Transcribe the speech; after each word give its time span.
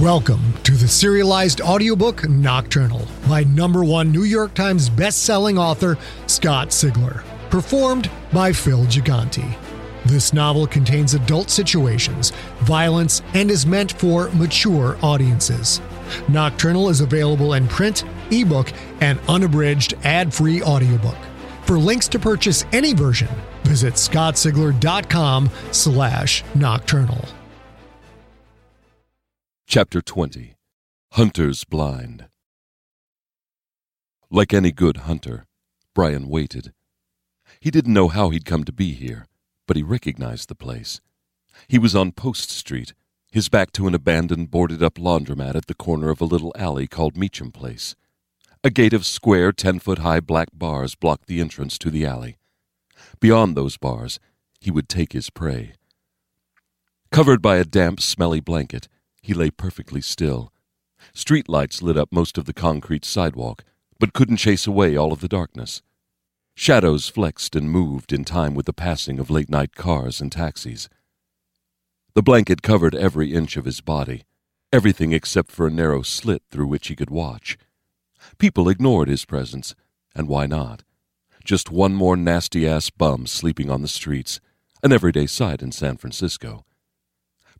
Welcome 0.00 0.54
to 0.64 0.72
the 0.72 0.88
serialized 0.88 1.60
audiobook 1.60 2.28
Nocturnal 2.28 3.06
by 3.28 3.44
number 3.44 3.84
one 3.84 4.10
New 4.10 4.24
York 4.24 4.52
Times 4.52 4.90
best-selling 4.90 5.56
author 5.56 5.96
Scott 6.26 6.70
Sigler, 6.70 7.22
performed 7.48 8.10
by 8.32 8.52
Phil 8.52 8.84
Gigante. 8.86 9.56
This 10.04 10.32
novel 10.32 10.66
contains 10.66 11.14
adult 11.14 11.48
situations, 11.48 12.32
violence, 12.62 13.22
and 13.34 13.52
is 13.52 13.66
meant 13.66 13.92
for 13.92 14.30
mature 14.30 14.98
audiences. 15.00 15.80
Nocturnal 16.26 16.88
is 16.88 17.00
available 17.00 17.54
in 17.54 17.68
print, 17.68 18.02
ebook, 18.32 18.72
and 19.00 19.20
unabridged 19.28 19.94
ad-free 20.02 20.60
audiobook. 20.60 21.18
For 21.66 21.78
links 21.78 22.08
to 22.08 22.18
purchase 22.18 22.64
any 22.72 22.94
version, 22.94 23.28
visit 23.62 23.94
scottsigler.com 23.94 25.50
slash 25.70 26.42
nocturnal. 26.56 27.24
Chapter 29.66 30.02
20 30.02 30.54
Hunter's 31.12 31.64
Blind 31.64 32.28
Like 34.30 34.54
any 34.54 34.70
good 34.70 34.98
hunter, 34.98 35.46
Bryan 35.94 36.28
waited. 36.28 36.72
He 37.58 37.72
didn't 37.72 37.94
know 37.94 38.08
how 38.08 38.28
he'd 38.28 38.44
come 38.44 38.64
to 38.64 38.72
be 38.72 38.92
here, 38.92 39.26
but 39.66 39.76
he 39.76 39.82
recognized 39.82 40.48
the 40.48 40.54
place. 40.54 41.00
He 41.66 41.78
was 41.78 41.96
on 41.96 42.12
Post 42.12 42.50
Street, 42.50 42.92
his 43.32 43.48
back 43.48 43.72
to 43.72 43.88
an 43.88 43.94
abandoned 43.94 44.50
boarded 44.50 44.82
up 44.82 44.94
laundromat 44.94 45.56
at 45.56 45.66
the 45.66 45.74
corner 45.74 46.10
of 46.10 46.20
a 46.20 46.26
little 46.26 46.52
alley 46.54 46.86
called 46.86 47.16
Meacham 47.16 47.50
Place. 47.50 47.96
A 48.62 48.70
gate 48.70 48.92
of 48.92 49.06
square, 49.06 49.50
ten 49.50 49.80
foot 49.80 49.98
high 49.98 50.20
black 50.20 50.50
bars 50.52 50.94
blocked 50.94 51.26
the 51.26 51.40
entrance 51.40 51.78
to 51.78 51.90
the 51.90 52.06
alley. 52.06 52.36
Beyond 53.18 53.56
those 53.56 53.76
bars, 53.76 54.20
he 54.60 54.70
would 54.70 54.88
take 54.88 55.14
his 55.14 55.30
prey. 55.30 55.72
Covered 57.10 57.42
by 57.42 57.56
a 57.56 57.64
damp, 57.64 58.00
smelly 58.00 58.40
blanket, 58.40 58.88
he 59.24 59.32
lay 59.32 59.50
perfectly 59.50 60.02
still. 60.02 60.52
Street 61.14 61.48
lights 61.48 61.80
lit 61.80 61.96
up 61.96 62.12
most 62.12 62.36
of 62.36 62.44
the 62.44 62.52
concrete 62.52 63.06
sidewalk, 63.06 63.64
but 63.98 64.12
couldn't 64.12 64.36
chase 64.36 64.66
away 64.66 64.96
all 64.96 65.14
of 65.14 65.20
the 65.20 65.28
darkness. 65.28 65.80
Shadows 66.54 67.08
flexed 67.08 67.56
and 67.56 67.70
moved 67.70 68.12
in 68.12 68.24
time 68.24 68.54
with 68.54 68.66
the 68.66 68.74
passing 68.74 69.18
of 69.18 69.30
late 69.30 69.48
night 69.48 69.74
cars 69.74 70.20
and 70.20 70.30
taxis. 70.30 70.90
The 72.14 72.22
blanket 72.22 72.60
covered 72.60 72.94
every 72.94 73.32
inch 73.32 73.56
of 73.56 73.64
his 73.64 73.80
body, 73.80 74.24
everything 74.70 75.12
except 75.12 75.50
for 75.50 75.66
a 75.66 75.70
narrow 75.70 76.02
slit 76.02 76.42
through 76.50 76.66
which 76.66 76.88
he 76.88 76.94
could 76.94 77.10
watch. 77.10 77.56
People 78.38 78.68
ignored 78.68 79.08
his 79.08 79.24
presence, 79.24 79.74
and 80.14 80.28
why 80.28 80.44
not? 80.46 80.82
Just 81.44 81.70
one 81.70 81.94
more 81.94 82.16
nasty 82.16 82.68
ass 82.68 82.90
bum 82.90 83.26
sleeping 83.26 83.70
on 83.70 83.80
the 83.80 83.88
streets, 83.88 84.38
an 84.82 84.92
everyday 84.92 85.26
sight 85.26 85.62
in 85.62 85.72
San 85.72 85.96
Francisco. 85.96 86.66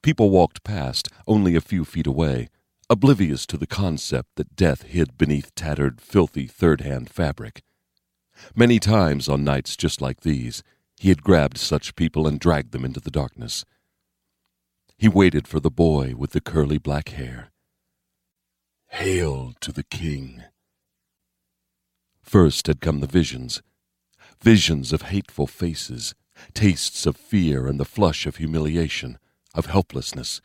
People 0.04 0.28
walked 0.28 0.64
past, 0.64 1.08
only 1.26 1.56
a 1.56 1.62
few 1.62 1.82
feet 1.82 2.06
away, 2.06 2.50
oblivious 2.90 3.46
to 3.46 3.56
the 3.56 3.66
concept 3.66 4.28
that 4.36 4.54
death 4.54 4.82
hid 4.82 5.16
beneath 5.16 5.54
tattered, 5.54 5.98
filthy 5.98 6.46
third 6.46 6.82
hand 6.82 7.08
fabric. 7.08 7.62
Many 8.54 8.78
times 8.78 9.30
on 9.30 9.44
nights 9.44 9.78
just 9.78 10.02
like 10.02 10.20
these, 10.20 10.62
he 10.98 11.08
had 11.08 11.22
grabbed 11.22 11.56
such 11.56 11.96
people 11.96 12.26
and 12.26 12.38
dragged 12.38 12.72
them 12.72 12.84
into 12.84 13.00
the 13.00 13.10
darkness. 13.10 13.64
He 14.98 15.08
waited 15.08 15.48
for 15.48 15.58
the 15.58 15.70
boy 15.70 16.12
with 16.14 16.32
the 16.32 16.42
curly 16.42 16.76
black 16.76 17.08
hair. 17.08 17.50
Hail 18.88 19.54
to 19.60 19.72
the 19.72 19.84
king. 19.84 20.44
First 22.20 22.66
had 22.66 22.82
come 22.82 23.00
the 23.00 23.06
visions 23.06 23.62
visions 24.38 24.92
of 24.92 25.00
hateful 25.00 25.46
faces, 25.46 26.14
tastes 26.52 27.06
of 27.06 27.16
fear 27.16 27.66
and 27.66 27.80
the 27.80 27.86
flush 27.86 28.26
of 28.26 28.36
humiliation 28.36 29.16
of 29.54 29.66
helplessness. 29.66 30.40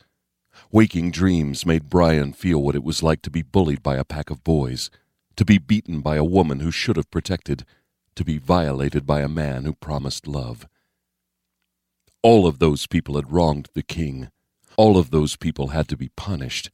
Waking 0.71 1.11
dreams 1.11 1.65
made 1.65 1.89
Bryan 1.89 2.33
feel 2.33 2.61
what 2.61 2.75
it 2.75 2.83
was 2.83 3.01
like 3.01 3.21
to 3.23 3.29
be 3.29 3.41
bullied 3.41 3.81
by 3.81 3.95
a 3.95 4.03
pack 4.03 4.29
of 4.29 4.43
boys, 4.43 4.89
to 5.35 5.45
be 5.45 5.57
beaten 5.57 6.01
by 6.01 6.17
a 6.17 6.23
woman 6.23 6.59
who 6.59 6.71
should 6.71 6.95
have 6.95 7.11
protected, 7.11 7.65
to 8.15 8.23
be 8.23 8.37
violated 8.37 9.05
by 9.05 9.21
a 9.21 9.27
man 9.27 9.63
who 9.63 9.73
promised 9.73 10.27
love. 10.27 10.67
All 12.21 12.45
of 12.45 12.59
those 12.59 12.87
people 12.87 13.15
had 13.15 13.31
wronged 13.31 13.69
the 13.73 13.83
king. 13.83 14.29
All 14.75 14.97
of 14.97 15.11
those 15.11 15.37
people 15.37 15.69
had 15.69 15.87
to 15.87 15.97
be 15.97 16.09
punished. 16.09 16.69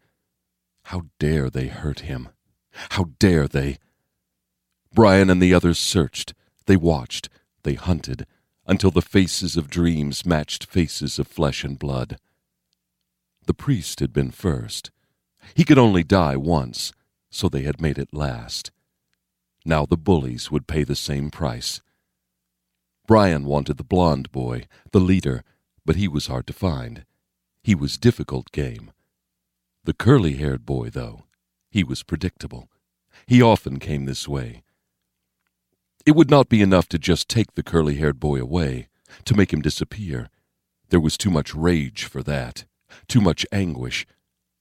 How 0.85 1.03
dare 1.19 1.49
they 1.49 1.67
hurt 1.67 2.01
him? 2.01 2.29
How 2.91 3.11
dare 3.19 3.47
they? 3.47 3.77
Bryan 4.93 5.29
and 5.29 5.41
the 5.41 5.53
others 5.53 5.77
searched. 5.77 6.33
They 6.65 6.75
watched. 6.75 7.29
They 7.63 7.75
hunted 7.75 8.25
until 8.67 8.91
the 8.91 9.01
faces 9.01 9.55
of 9.57 9.69
dreams 9.69 10.25
matched 10.25 10.65
faces 10.65 11.19
of 11.19 11.27
flesh 11.27 11.63
and 11.63 11.77
blood. 11.77 12.17
The 13.45 13.53
priest 13.53 13.99
had 13.99 14.11
been 14.11 14.31
first. 14.31 14.91
He 15.53 15.63
could 15.63 15.77
only 15.77 16.03
die 16.03 16.35
once, 16.35 16.93
so 17.29 17.47
they 17.47 17.61
had 17.61 17.81
made 17.81 17.99
it 17.99 18.13
last. 18.13 18.71
Now 19.63 19.85
the 19.85 19.97
bullies 19.97 20.49
would 20.49 20.67
pay 20.67 20.83
the 20.83 20.95
same 20.95 21.29
price. 21.29 21.81
Bryan 23.07 23.45
wanted 23.45 23.77
the 23.77 23.83
blond 23.83 24.31
boy, 24.31 24.67
the 24.91 24.99
leader, 24.99 25.43
but 25.85 25.95
he 25.95 26.07
was 26.07 26.27
hard 26.27 26.47
to 26.47 26.53
find. 26.53 27.05
He 27.61 27.75
was 27.75 27.97
difficult 27.97 28.51
game. 28.51 28.91
The 29.83 29.93
curly 29.93 30.33
haired 30.33 30.65
boy, 30.65 30.89
though, 30.89 31.25
he 31.69 31.83
was 31.83 32.01
predictable. 32.01 32.69
He 33.27 33.41
often 33.41 33.77
came 33.77 34.05
this 34.05 34.27
way. 34.27 34.63
It 36.05 36.15
would 36.15 36.31
not 36.31 36.49
be 36.49 36.61
enough 36.61 36.87
to 36.89 36.99
just 36.99 37.29
take 37.29 37.53
the 37.53 37.63
curly 37.63 37.95
haired 37.95 38.19
boy 38.19 38.39
away, 38.39 38.87
to 39.25 39.35
make 39.35 39.53
him 39.53 39.61
disappear. 39.61 40.29
There 40.89 40.99
was 40.99 41.17
too 41.17 41.29
much 41.29 41.53
rage 41.53 42.05
for 42.05 42.23
that 42.23 42.65
too 43.07 43.21
much 43.21 43.45
anguish. 43.51 44.05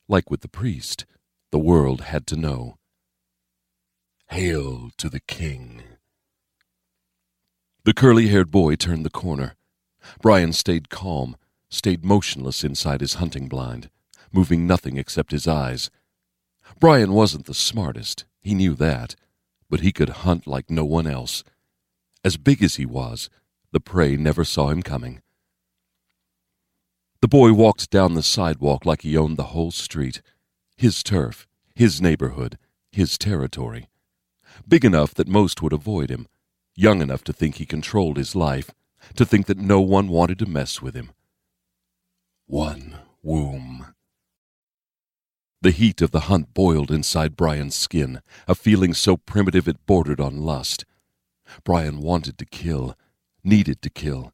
Like 0.09 0.31
with 0.31 0.41
the 0.41 0.49
priest, 0.49 1.07
the 1.51 1.59
world 1.59 2.03
had 2.03 2.27
to 2.29 2.37
know. 2.37 2.77
Hail 4.29 4.91
to 4.99 5.09
the 5.09 5.21
king. 5.21 5.83
The 7.85 7.95
curly 7.95 8.29
haired 8.29 8.51
boy 8.51 8.77
turned 8.77 9.05
the 9.05 9.11
corner. 9.11 9.55
Bryan 10.21 10.53
stayed 10.53 10.89
calm, 10.89 11.37
stayed 11.69 12.05
motionless 12.05 12.65
inside 12.65 13.01
his 13.01 13.15
hunting 13.15 13.49
blind, 13.49 13.91
moving 14.33 14.67
nothing 14.67 14.97
except 14.97 15.33
his 15.33 15.47
eyes. 15.47 15.91
Bryan 16.81 17.13
wasn't 17.13 17.47
the 17.47 17.55
smartest, 17.55 18.25
he 18.41 18.55
knew 18.55 18.75
that, 18.75 19.17
but 19.69 19.81
he 19.81 19.93
could 19.93 20.09
hunt 20.11 20.47
like 20.47 20.71
no 20.71 20.85
one 20.85 21.07
else. 21.07 21.45
As 22.25 22.37
big 22.37 22.63
as 22.63 22.77
he 22.77 22.87
was, 22.87 23.29
the 23.73 23.81
prey 23.81 24.17
never 24.17 24.45
saw 24.45 24.69
him 24.69 24.83
coming. 24.83 25.21
The 27.25 27.29
boy 27.29 27.55
walked 27.55 27.89
down 27.89 28.13
the 28.13 28.23
sidewalk 28.23 28.85
like 28.85 29.01
he 29.01 29.17
owned 29.17 29.39
the 29.39 29.55
whole 29.55 29.71
street. 29.71 30.21
His 30.77 31.03
turf, 31.03 31.47
his 31.75 31.99
neighborhood, 31.99 32.59
his 32.93 33.17
territory. 33.17 33.89
Big 34.69 34.85
enough 34.85 35.15
that 35.15 35.27
most 35.27 35.63
would 35.63 35.73
avoid 35.73 36.11
him, 36.11 36.29
young 36.77 37.01
enough 37.01 37.25
to 37.25 37.33
think 37.33 37.55
he 37.55 37.65
controlled 37.65 38.19
his 38.19 38.37
life, 38.37 38.73
to 39.15 39.25
think 39.25 39.47
that 39.47 39.57
no 39.57 39.81
one 39.81 40.09
wanted 40.09 40.39
to 40.41 40.45
mess 40.45 40.83
with 40.83 40.95
him. 40.95 41.13
One 42.45 42.99
womb. 43.23 43.95
The 45.63 45.71
heat 45.71 46.03
of 46.03 46.11
the 46.11 46.29
hunt 46.29 46.53
boiled 46.53 46.91
inside 46.91 47.39
Bryan's 47.39 47.75
skin, 47.75 48.21
a 48.47 48.55
feeling 48.55 48.93
so 48.93 49.17
primitive 49.17 49.67
it 49.67 49.87
bordered 49.87 50.21
on 50.21 50.43
lust. 50.43 50.85
Bryan 51.65 52.03
wanted 52.03 52.37
to 52.37 52.45
kill, 52.45 52.99
needed 53.43 53.81
to 53.81 53.89
kill, 53.89 54.34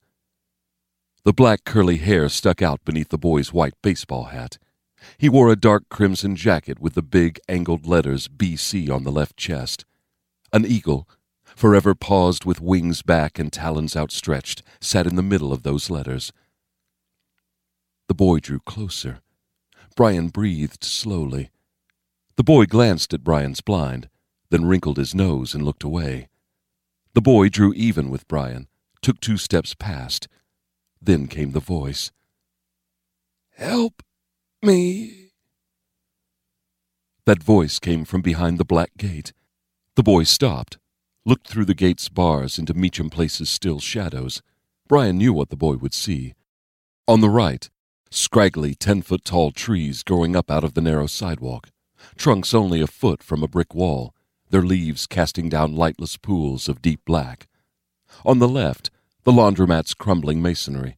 the 1.24 1.32
black 1.32 1.64
curly 1.64 1.98
hair 1.98 2.28
stuck 2.28 2.62
out 2.62 2.84
beneath 2.84 3.10
the 3.10 3.18
boy's 3.18 3.52
white 3.52 3.74
baseball 3.82 4.24
hat. 4.24 4.58
He 5.18 5.28
wore 5.28 5.50
a 5.50 5.56
dark 5.56 5.88
crimson 5.88 6.36
jacket 6.36 6.80
with 6.80 6.94
the 6.94 7.02
big 7.02 7.38
angled 7.48 7.86
letters 7.86 8.28
BC 8.28 8.90
on 8.90 9.04
the 9.04 9.12
left 9.12 9.36
chest. 9.36 9.84
An 10.52 10.64
eagle, 10.64 11.08
forever 11.44 11.94
paused 11.94 12.44
with 12.44 12.60
wings 12.60 13.02
back 13.02 13.38
and 13.38 13.52
talons 13.52 13.96
outstretched, 13.96 14.62
sat 14.80 15.06
in 15.06 15.16
the 15.16 15.22
middle 15.22 15.52
of 15.52 15.62
those 15.62 15.90
letters. 15.90 16.32
The 18.08 18.14
boy 18.14 18.40
drew 18.40 18.60
closer. 18.60 19.20
Bryan 19.96 20.28
breathed 20.28 20.84
slowly. 20.84 21.50
The 22.36 22.44
boy 22.44 22.64
glanced 22.64 23.12
at 23.12 23.24
Bryan's 23.24 23.60
blind, 23.60 24.08
then 24.50 24.64
wrinkled 24.64 24.96
his 24.96 25.14
nose 25.14 25.54
and 25.54 25.64
looked 25.64 25.84
away. 25.84 26.28
The 27.12 27.20
boy 27.20 27.48
drew 27.48 27.72
even 27.74 28.08
with 28.08 28.28
Bryan, 28.28 28.68
took 29.02 29.20
two 29.20 29.36
steps 29.36 29.74
past, 29.74 30.28
then 31.00 31.26
came 31.26 31.52
the 31.52 31.60
voice. 31.60 32.10
Help 33.56 34.02
me. 34.62 35.32
That 37.26 37.42
voice 37.42 37.78
came 37.78 38.04
from 38.04 38.22
behind 38.22 38.58
the 38.58 38.64
black 38.64 38.90
gate. 38.96 39.32
The 39.96 40.02
boy 40.02 40.24
stopped, 40.24 40.78
looked 41.24 41.46
through 41.46 41.66
the 41.66 41.74
gate's 41.74 42.08
bars 42.08 42.58
into 42.58 42.74
Meacham 42.74 43.10
Place's 43.10 43.50
still 43.50 43.80
shadows. 43.80 44.42
Bryan 44.88 45.18
knew 45.18 45.32
what 45.32 45.50
the 45.50 45.56
boy 45.56 45.76
would 45.76 45.94
see. 45.94 46.34
On 47.06 47.20
the 47.20 47.28
right, 47.28 47.68
scraggly, 48.10 48.74
ten 48.74 49.02
foot 49.02 49.24
tall 49.24 49.50
trees 49.50 50.02
growing 50.02 50.34
up 50.34 50.50
out 50.50 50.64
of 50.64 50.74
the 50.74 50.80
narrow 50.80 51.06
sidewalk, 51.06 51.68
trunks 52.16 52.54
only 52.54 52.80
a 52.80 52.86
foot 52.86 53.22
from 53.22 53.42
a 53.42 53.48
brick 53.48 53.74
wall, 53.74 54.14
their 54.50 54.62
leaves 54.62 55.06
casting 55.06 55.48
down 55.48 55.76
lightless 55.76 56.16
pools 56.16 56.68
of 56.68 56.82
deep 56.82 57.00
black. 57.04 57.46
On 58.24 58.38
the 58.38 58.48
left, 58.48 58.90
the 59.24 59.32
laundromat's 59.32 59.94
crumbling 59.94 60.40
masonry, 60.40 60.96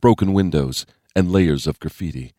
broken 0.00 0.32
windows, 0.32 0.86
and 1.16 1.30
layers 1.30 1.66
of 1.66 1.80
graffiti. 1.80 2.32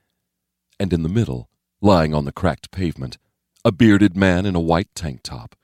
And 0.80 0.94
in 0.94 1.04
the 1.04 1.10
middle, 1.10 1.50
lying 1.82 2.14
on 2.14 2.26
the 2.26 2.32
cracked 2.32 2.72
pavement, 2.72 3.18
a 3.64 3.72
bearded 3.72 4.16
man 4.16 4.46
in 4.46 4.56
a 4.56 4.60
white 4.60 4.90
tank 4.96 5.22
top. 5.24 5.56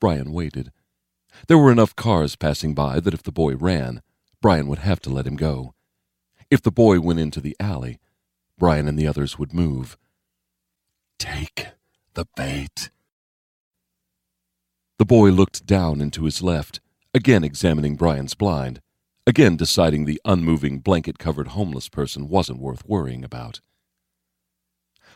Bryan 0.00 0.32
waited. 0.32 0.70
There 1.48 1.58
were 1.58 1.72
enough 1.72 1.96
cars 1.96 2.36
passing 2.36 2.74
by 2.74 3.00
that 3.00 3.14
if 3.14 3.22
the 3.22 3.32
boy 3.32 3.56
ran, 3.56 4.02
Bryan 4.40 4.68
would 4.68 4.80
have 4.80 5.00
to 5.00 5.10
let 5.10 5.26
him 5.26 5.36
go. 5.36 5.74
If 6.50 6.62
the 6.62 6.70
boy 6.70 7.00
went 7.00 7.20
into 7.20 7.40
the 7.40 7.56
alley, 7.58 7.98
Bryan 8.58 8.86
and 8.86 8.98
the 8.98 9.06
others 9.06 9.38
would 9.38 9.52
move. 9.52 9.96
Take 11.18 11.68
the 12.14 12.26
bait. 12.36 12.90
The 14.98 15.04
boy 15.04 15.30
looked 15.30 15.66
down 15.66 16.00
into 16.00 16.24
his 16.24 16.42
left, 16.42 16.80
again 17.14 17.44
examining 17.44 17.94
Bryan's 17.94 18.34
blind, 18.34 18.80
again 19.26 19.56
deciding 19.56 20.04
the 20.04 20.20
unmoving 20.24 20.80
blanket 20.80 21.18
covered 21.18 21.48
homeless 21.48 21.88
person 21.88 22.28
wasn't 22.28 22.58
worth 22.58 22.84
worrying 22.86 23.24
about. 23.24 23.60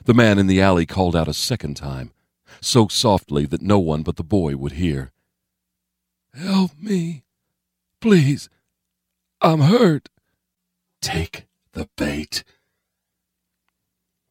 The 0.04 0.14
man 0.14 0.38
in 0.38 0.46
the 0.46 0.60
alley 0.60 0.86
called 0.86 1.16
out 1.16 1.26
a 1.26 1.34
second 1.34 1.74
time, 1.74 2.12
so 2.60 2.86
softly 2.86 3.44
that 3.46 3.60
no 3.60 3.80
one 3.80 4.02
but 4.02 4.16
the 4.16 4.22
boy 4.22 4.56
would 4.56 4.72
hear. 4.72 5.10
Help 6.32 6.70
me. 6.80 7.24
Please. 8.00 8.48
I'm 9.40 9.60
hurt. 9.60 10.08
Take 11.02 11.46
the 11.72 11.88
bait. 11.96 12.44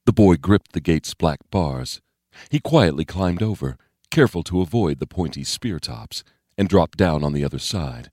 The 0.05 0.13
boy 0.13 0.37
gripped 0.37 0.71
the 0.71 0.79
gate's 0.79 1.13
black 1.13 1.39
bars. 1.51 2.01
He 2.49 2.59
quietly 2.59 3.03
climbed 3.03 3.43
over, 3.43 3.77
careful 4.09 4.43
to 4.43 4.61
avoid 4.61 4.99
the 4.99 5.07
pointy 5.07 5.43
spear 5.43 5.79
tops, 5.79 6.23
and 6.57 6.67
dropped 6.67 6.97
down 6.97 7.23
on 7.23 7.33
the 7.33 7.43
other 7.43 7.59
side. 7.59 8.11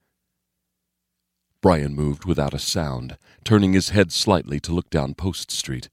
Bryan 1.61 1.95
moved 1.95 2.27
without 2.27 2.53
a 2.53 2.59
sound, 2.59 3.17
turning 3.43 3.73
his 3.73 3.89
head 3.89 4.13
slightly 4.13 4.61
to 4.61 4.73
look 4.73 4.91
down 4.91 5.15
Post 5.15 5.51
Street, 5.51 5.89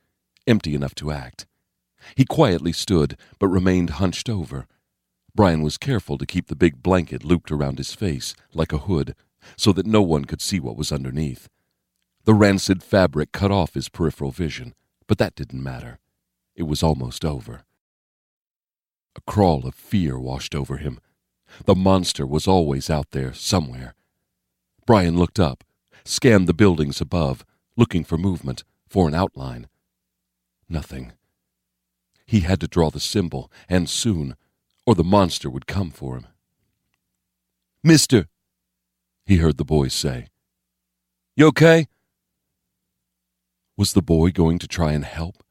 empty 0.45 0.75
enough 0.75 0.93
to 0.95 1.11
act. 1.11 1.45
He 2.15 2.25
quietly 2.25 2.73
stood, 2.73 3.17
but 3.39 3.47
remained 3.47 3.91
hunched 3.91 4.29
over. 4.29 4.67
Bryan 5.33 5.61
was 5.61 5.77
careful 5.77 6.17
to 6.17 6.25
keep 6.25 6.47
the 6.47 6.55
big 6.55 6.83
blanket 6.83 7.23
looped 7.23 7.51
around 7.51 7.77
his 7.77 7.93
face, 7.93 8.35
like 8.53 8.73
a 8.73 8.79
hood, 8.79 9.15
so 9.55 9.71
that 9.71 9.85
no 9.85 10.01
one 10.01 10.25
could 10.25 10.41
see 10.41 10.59
what 10.59 10.75
was 10.75 10.91
underneath. 10.91 11.47
The 12.25 12.33
rancid 12.33 12.83
fabric 12.83 13.31
cut 13.31 13.51
off 13.51 13.73
his 13.73 13.87
peripheral 13.89 14.31
vision, 14.31 14.75
but 15.07 15.17
that 15.19 15.35
didn't 15.35 15.63
matter. 15.63 15.99
It 16.55 16.63
was 16.63 16.83
almost 16.83 17.23
over. 17.23 17.63
A 19.15 19.21
crawl 19.21 19.65
of 19.65 19.73
fear 19.73 20.19
washed 20.19 20.53
over 20.53 20.77
him. 20.77 20.99
The 21.65 21.75
monster 21.75 22.25
was 22.25 22.47
always 22.47 22.89
out 22.89 23.11
there, 23.11 23.33
somewhere. 23.33 23.95
Bryan 24.85 25.17
looked 25.17 25.39
up, 25.39 25.63
scanned 26.03 26.47
the 26.47 26.53
buildings 26.53 26.99
above, 26.99 27.45
looking 27.77 28.03
for 28.03 28.17
movement, 28.17 28.63
for 28.87 29.07
an 29.07 29.13
outline. 29.13 29.67
Nothing. 30.67 31.13
He 32.25 32.41
had 32.41 32.59
to 32.61 32.67
draw 32.67 32.89
the 32.89 32.99
symbol, 32.99 33.51
and 33.69 33.89
soon, 33.89 34.35
or 34.85 34.95
the 34.95 35.03
monster 35.03 35.49
would 35.49 35.67
come 35.67 35.91
for 35.91 36.15
him. 36.15 36.27
Mister, 37.83 38.27
he 39.25 39.37
heard 39.37 39.57
the 39.57 39.65
boy 39.65 39.87
say. 39.87 40.27
You 41.35 41.47
okay? 41.47 41.87
Was 43.77 43.93
the 43.93 44.01
boy 44.01 44.31
going 44.31 44.59
to 44.59 44.67
try 44.67 44.91
and 44.91 45.05
help, 45.05 45.43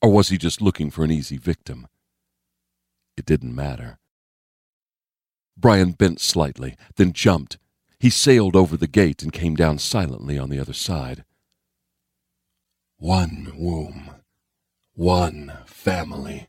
or 0.00 0.10
was 0.10 0.28
he 0.28 0.38
just 0.38 0.60
looking 0.60 0.90
for 0.90 1.04
an 1.04 1.10
easy 1.10 1.36
victim? 1.36 1.88
It 3.16 3.24
didn't 3.26 3.54
matter. 3.54 3.98
Bryan 5.56 5.92
bent 5.92 6.20
slightly, 6.20 6.76
then 6.96 7.12
jumped. 7.12 7.58
He 7.98 8.10
sailed 8.10 8.56
over 8.56 8.76
the 8.76 8.88
gate 8.88 9.22
and 9.22 9.32
came 9.32 9.54
down 9.54 9.78
silently 9.78 10.38
on 10.38 10.50
the 10.50 10.58
other 10.58 10.72
side. 10.72 11.24
One 12.98 13.52
womb, 13.56 14.10
one 14.94 15.52
family. 15.66 16.48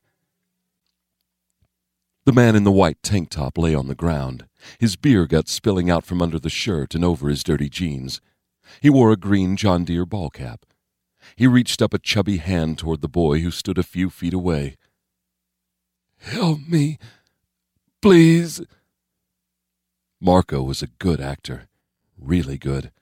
The 2.25 2.31
man 2.31 2.55
in 2.55 2.63
the 2.63 2.71
white 2.71 3.03
tank 3.03 3.29
top 3.29 3.57
lay 3.57 3.75
on 3.75 3.87
the 3.87 3.95
ground, 3.95 4.45
his 4.79 4.95
beer 4.95 5.25
gut 5.25 5.49
spilling 5.49 5.89
out 5.89 6.05
from 6.05 6.21
under 6.21 6.39
the 6.39 6.49
shirt 6.49 6.95
and 6.95 7.03
over 7.03 7.27
his 7.27 7.43
dirty 7.43 7.69
jeans. 7.69 8.21
He 8.81 8.89
wore 8.89 9.11
a 9.11 9.17
green 9.17 9.57
John 9.57 9.83
Deere 9.83 10.05
ball 10.05 10.29
cap. 10.29 10.65
He 11.35 11.47
reached 11.47 11.81
up 11.81 11.93
a 11.93 11.99
chubby 11.99 12.37
hand 12.37 12.77
toward 12.77 13.01
the 13.01 13.09
boy 13.09 13.39
who 13.39 13.51
stood 13.51 13.77
a 13.77 13.83
few 13.83 14.09
feet 14.09 14.33
away. 14.33 14.77
Help 16.19 16.59
me, 16.67 16.97
please. 18.01 18.61
Marco 20.25 20.63
was 20.63 20.81
a 20.81 20.87
good 20.87 21.19
actor, 21.19 21.67
really 22.17 22.57
good. 22.57 22.93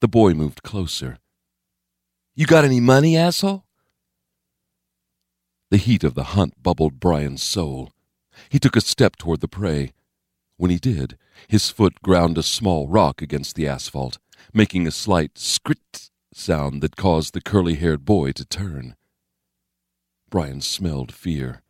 The 0.00 0.06
boy 0.06 0.34
moved 0.34 0.62
closer. 0.62 1.16
You 2.34 2.44
got 2.44 2.66
any 2.66 2.78
money, 2.78 3.16
asshole? 3.16 3.64
The 5.70 5.78
heat 5.78 6.04
of 6.04 6.14
the 6.14 6.34
hunt 6.34 6.62
bubbled 6.62 7.00
Bryan's 7.00 7.42
soul. 7.42 7.90
He 8.50 8.58
took 8.58 8.76
a 8.76 8.82
step 8.82 9.16
toward 9.16 9.40
the 9.40 9.48
prey. 9.48 9.92
When 10.58 10.70
he 10.70 10.76
did, 10.76 11.16
his 11.48 11.70
foot 11.70 12.02
ground 12.02 12.36
a 12.36 12.42
small 12.42 12.86
rock 12.86 13.22
against 13.22 13.56
the 13.56 13.66
asphalt, 13.66 14.18
making 14.52 14.86
a 14.86 14.90
slight 14.90 15.36
skrit 15.36 16.10
sound 16.34 16.82
that 16.82 16.96
caused 16.96 17.32
the 17.32 17.40
curly 17.40 17.76
haired 17.76 18.04
boy 18.04 18.32
to 18.32 18.44
turn. 18.44 18.94
Bryan 20.28 20.60
smelled 20.60 21.12
fear. 21.12 21.62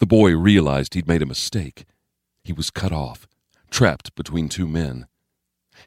The 0.00 0.06
boy 0.06 0.36
realized 0.36 0.94
he'd 0.94 1.06
made 1.06 1.22
a 1.22 1.26
mistake. 1.26 1.84
He 2.42 2.52
was 2.52 2.68
cut 2.68 2.90
off, 2.90 3.28
trapped 3.72 4.14
between 4.14 4.48
two 4.48 4.68
men. 4.68 5.06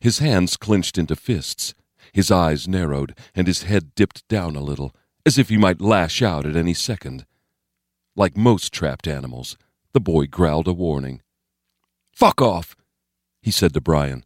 His 0.02 0.20
hands 0.20 0.58
clenched 0.58 0.98
into 0.98 1.16
fists, 1.16 1.74
his 2.12 2.32
eyes 2.32 2.68
narrowed, 2.68 3.18
and 3.34 3.48
his 3.48 3.64
head 3.64 3.96
dipped 3.96 4.28
down 4.28 4.56
a 4.56 4.62
little, 4.62 4.94
as 5.26 5.38
if 5.38 5.50
he 5.50 5.58
might 5.58 5.80
lash 5.80 6.22
out 6.22 6.46
at 6.46 6.56
any 6.56 6.74
second. 6.74 7.26
Like 8.16 8.36
most 8.36 8.74
trapped 8.74 9.08
animals, 9.08 9.58
the 9.94 10.02
boy 10.02 10.26
growled 10.26 10.68
a 10.68 10.74
warning. 10.74 11.22
Fuck 12.12 12.42
off, 12.42 12.76
he 13.42 13.52
said 13.52 13.74
to 13.76 13.82
Bryan. 13.82 14.26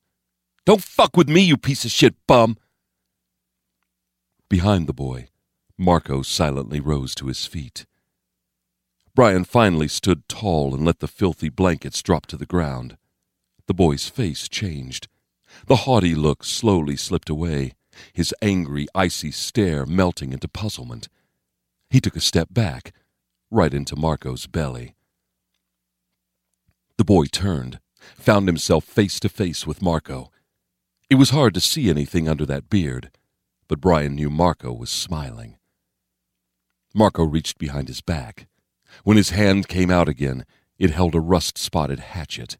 Don't 0.66 0.84
fuck 0.84 1.18
with 1.18 1.28
me, 1.28 1.42
you 1.42 1.58
piece 1.58 1.86
of 1.86 1.92
shit 1.92 2.16
bum. 2.28 2.58
Behind 4.50 4.88
the 4.88 4.94
boy, 4.94 5.28
Marco 5.78 6.22
silently 6.22 6.80
rose 6.80 7.14
to 7.16 7.28
his 7.28 7.46
feet. 7.46 7.86
Bryan 9.16 9.44
finally 9.44 9.88
stood 9.88 10.28
tall 10.30 10.74
and 10.74 10.86
let 10.86 11.00
the 11.00 11.08
filthy 11.08 11.50
blankets 11.50 12.02
drop 12.02 12.26
to 12.28 12.38
the 12.38 12.46
ground. 12.46 12.98
The 13.70 13.76
boy's 13.76 14.10
face 14.10 14.50
changed. 14.50 15.08
The 15.68 15.86
haughty 15.86 16.16
look 16.16 16.44
slowly 16.44 16.96
slipped 16.96 17.30
away, 17.30 17.74
his 18.12 18.34
angry, 18.42 18.88
icy 18.96 19.30
stare 19.30 19.86
melting 19.86 20.34
into 20.34 20.48
puzzlement. 20.48 21.08
He 21.92 22.02
took 22.02 22.16
a 22.16 22.20
step 22.20 22.48
back, 22.50 22.94
right 23.52 23.72
into 23.72 23.96
Marco's 23.96 24.48
belly. 24.48 24.96
The 26.98 27.06
boy 27.06 27.26
turned, 27.26 27.80
found 28.16 28.48
himself 28.48 28.86
face 28.86 29.20
to 29.20 29.30
face 29.30 29.68
with 29.68 29.84
Marco. 29.84 30.32
It 31.08 31.16
was 31.22 31.30
hard 31.30 31.54
to 31.54 31.62
see 31.62 31.92
anything 31.92 32.28
under 32.28 32.48
that 32.48 32.72
beard, 32.72 33.12
but 33.68 33.80
Bryan 33.80 34.16
knew 34.16 34.32
Marco 34.32 34.74
was 34.74 34.90
smiling. 34.90 35.60
Marco 36.96 37.24
reached 37.24 37.60
behind 37.60 37.88
his 37.88 38.02
back. 38.02 38.48
When 39.04 39.16
his 39.16 39.30
hand 39.30 39.68
came 39.68 39.92
out 39.92 40.10
again, 40.10 40.48
it 40.80 40.90
held 40.90 41.14
a 41.14 41.20
rust 41.20 41.56
spotted 41.60 42.00
hatchet. 42.00 42.58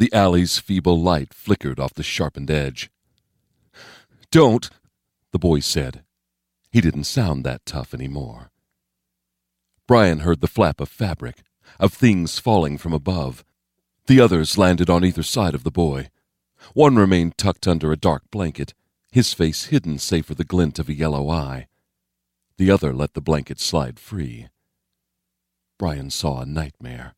The 0.00 0.12
alley's 0.14 0.58
feeble 0.58 0.98
light 0.98 1.34
flickered 1.34 1.78
off 1.78 1.92
the 1.92 2.02
sharpened 2.02 2.50
edge. 2.50 2.90
Don't, 4.30 4.70
the 5.30 5.38
boy 5.38 5.60
said. 5.60 6.04
He 6.72 6.80
didn't 6.80 7.04
sound 7.04 7.44
that 7.44 7.66
tough 7.66 7.92
anymore. 7.92 8.50
Bryan 9.86 10.20
heard 10.20 10.40
the 10.40 10.48
flap 10.48 10.80
of 10.80 10.88
fabric, 10.88 11.42
of 11.78 11.92
things 11.92 12.38
falling 12.38 12.78
from 12.78 12.94
above. 12.94 13.44
The 14.06 14.22
others 14.22 14.56
landed 14.56 14.88
on 14.88 15.04
either 15.04 15.22
side 15.22 15.54
of 15.54 15.64
the 15.64 15.70
boy. 15.70 16.08
One 16.72 16.96
remained 16.96 17.36
tucked 17.36 17.68
under 17.68 17.92
a 17.92 17.96
dark 17.98 18.22
blanket, 18.30 18.72
his 19.12 19.34
face 19.34 19.66
hidden 19.66 19.98
save 19.98 20.24
for 20.24 20.34
the 20.34 20.44
glint 20.44 20.78
of 20.78 20.88
a 20.88 20.94
yellow 20.94 21.28
eye. 21.28 21.66
The 22.56 22.70
other 22.70 22.94
let 22.94 23.12
the 23.12 23.20
blanket 23.20 23.60
slide 23.60 24.00
free. 24.00 24.48
Bryan 25.78 26.08
saw 26.08 26.40
a 26.40 26.46
nightmare. 26.46 27.16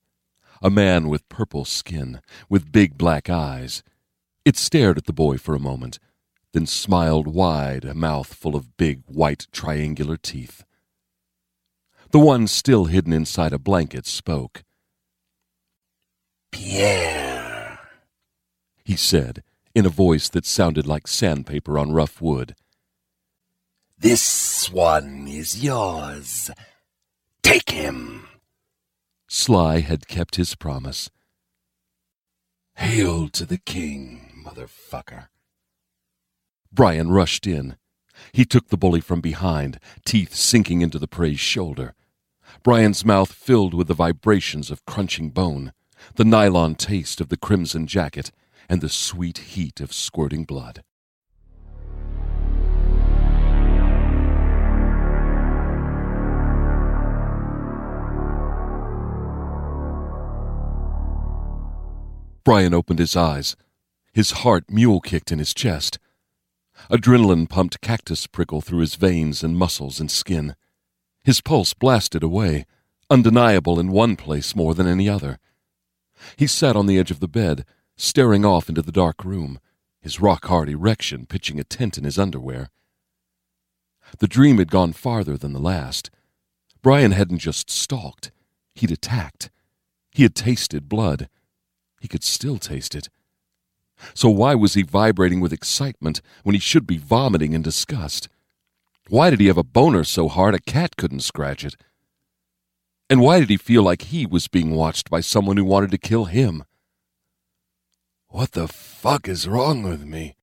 A 0.64 0.70
man 0.70 1.08
with 1.08 1.28
purple 1.28 1.64
skin, 1.64 2.20
with 2.48 2.70
big 2.70 2.96
black 2.96 3.28
eyes. 3.28 3.82
It 4.44 4.56
stared 4.56 4.96
at 4.96 5.06
the 5.06 5.12
boy 5.12 5.36
for 5.36 5.56
a 5.56 5.60
moment, 5.60 5.98
then 6.52 6.66
smiled 6.66 7.26
wide, 7.26 7.84
a 7.84 7.94
mouth 7.94 8.32
full 8.32 8.54
of 8.54 8.76
big, 8.76 9.02
white, 9.06 9.48
triangular 9.50 10.16
teeth. 10.16 10.64
The 12.12 12.20
one 12.20 12.46
still 12.46 12.84
hidden 12.84 13.12
inside 13.12 13.52
a 13.52 13.58
blanket 13.58 14.06
spoke. 14.06 14.62
Pierre, 16.52 17.80
he 18.84 18.94
said, 18.94 19.42
in 19.74 19.84
a 19.84 19.88
voice 19.88 20.28
that 20.28 20.46
sounded 20.46 20.86
like 20.86 21.08
sandpaper 21.08 21.76
on 21.76 21.90
rough 21.90 22.22
wood. 22.22 22.54
This 23.98 24.70
one 24.70 25.26
is 25.26 25.64
yours. 25.64 26.50
Take 27.42 27.70
him. 27.70 28.28
Sly 29.34 29.80
had 29.80 30.08
kept 30.08 30.36
his 30.36 30.54
promise. 30.54 31.08
Hail 32.76 33.30
to 33.30 33.46
the 33.46 33.56
king, 33.56 34.44
motherfucker. 34.44 35.28
Bryan 36.70 37.10
rushed 37.10 37.46
in. 37.46 37.78
He 38.32 38.44
took 38.44 38.68
the 38.68 38.76
bully 38.76 39.00
from 39.00 39.22
behind, 39.22 39.80
teeth 40.04 40.34
sinking 40.34 40.82
into 40.82 40.98
the 40.98 41.08
prey's 41.08 41.40
shoulder. 41.40 41.94
Bryan's 42.62 43.06
mouth 43.06 43.32
filled 43.32 43.72
with 43.72 43.88
the 43.88 43.94
vibrations 43.94 44.70
of 44.70 44.84
crunching 44.84 45.30
bone, 45.30 45.72
the 46.16 46.26
nylon 46.26 46.74
taste 46.74 47.18
of 47.18 47.30
the 47.30 47.38
crimson 47.38 47.86
jacket, 47.86 48.32
and 48.68 48.82
the 48.82 48.90
sweet 48.90 49.38
heat 49.38 49.80
of 49.80 49.94
squirting 49.94 50.44
blood. 50.44 50.84
Bryan 62.52 62.74
opened 62.74 62.98
his 62.98 63.16
eyes. 63.16 63.56
His 64.12 64.42
heart 64.42 64.64
mule 64.68 65.00
kicked 65.00 65.32
in 65.32 65.38
his 65.38 65.54
chest. 65.54 65.98
Adrenaline 66.90 67.48
pumped 67.48 67.80
cactus 67.80 68.26
prickle 68.26 68.60
through 68.60 68.80
his 68.80 68.94
veins 68.94 69.42
and 69.42 69.56
muscles 69.56 69.98
and 69.98 70.10
skin. 70.10 70.54
His 71.24 71.40
pulse 71.40 71.72
blasted 71.72 72.22
away, 72.22 72.66
undeniable 73.08 73.80
in 73.80 73.90
one 73.90 74.16
place 74.16 74.54
more 74.54 74.74
than 74.74 74.86
any 74.86 75.08
other. 75.08 75.38
He 76.36 76.46
sat 76.46 76.76
on 76.76 76.84
the 76.84 76.98
edge 76.98 77.10
of 77.10 77.20
the 77.20 77.26
bed, 77.26 77.64
staring 77.96 78.44
off 78.44 78.68
into 78.68 78.82
the 78.82 78.92
dark 78.92 79.24
room, 79.24 79.58
his 80.02 80.20
rock 80.20 80.44
hard 80.44 80.68
erection 80.68 81.24
pitching 81.24 81.58
a 81.58 81.64
tent 81.64 81.96
in 81.96 82.04
his 82.04 82.18
underwear. 82.18 82.68
The 84.18 84.28
dream 84.28 84.58
had 84.58 84.70
gone 84.70 84.92
farther 84.92 85.38
than 85.38 85.54
the 85.54 85.58
last. 85.58 86.10
Bryan 86.82 87.12
hadn't 87.12 87.38
just 87.38 87.70
stalked, 87.70 88.30
he'd 88.74 88.90
attacked. 88.90 89.50
He 90.10 90.22
had 90.22 90.34
tasted 90.34 90.90
blood. 90.90 91.30
He 92.02 92.08
could 92.08 92.24
still 92.24 92.58
taste 92.58 92.96
it. 92.96 93.08
So 94.12 94.28
why 94.28 94.56
was 94.56 94.74
he 94.74 94.82
vibrating 94.82 95.38
with 95.38 95.52
excitement 95.52 96.20
when 96.42 96.52
he 96.52 96.58
should 96.58 96.84
be 96.84 96.98
vomiting 96.98 97.52
in 97.52 97.62
disgust? 97.62 98.28
Why 99.08 99.30
did 99.30 99.38
he 99.38 99.46
have 99.46 99.56
a 99.56 99.62
boner 99.62 100.02
so 100.02 100.26
hard 100.26 100.56
a 100.56 100.58
cat 100.58 100.96
couldn't 100.96 101.20
scratch 101.20 101.64
it? 101.64 101.76
And 103.08 103.20
why 103.20 103.38
did 103.38 103.50
he 103.50 103.56
feel 103.56 103.84
like 103.84 104.02
he 104.02 104.26
was 104.26 104.48
being 104.48 104.72
watched 104.72 105.10
by 105.10 105.20
someone 105.20 105.56
who 105.56 105.64
wanted 105.64 105.92
to 105.92 105.96
kill 105.98 106.24
him? 106.24 106.64
What 108.26 108.50
the 108.50 108.66
fuck 108.66 109.28
is 109.28 109.46
wrong 109.46 109.84
with 109.84 110.04
me? 110.04 110.34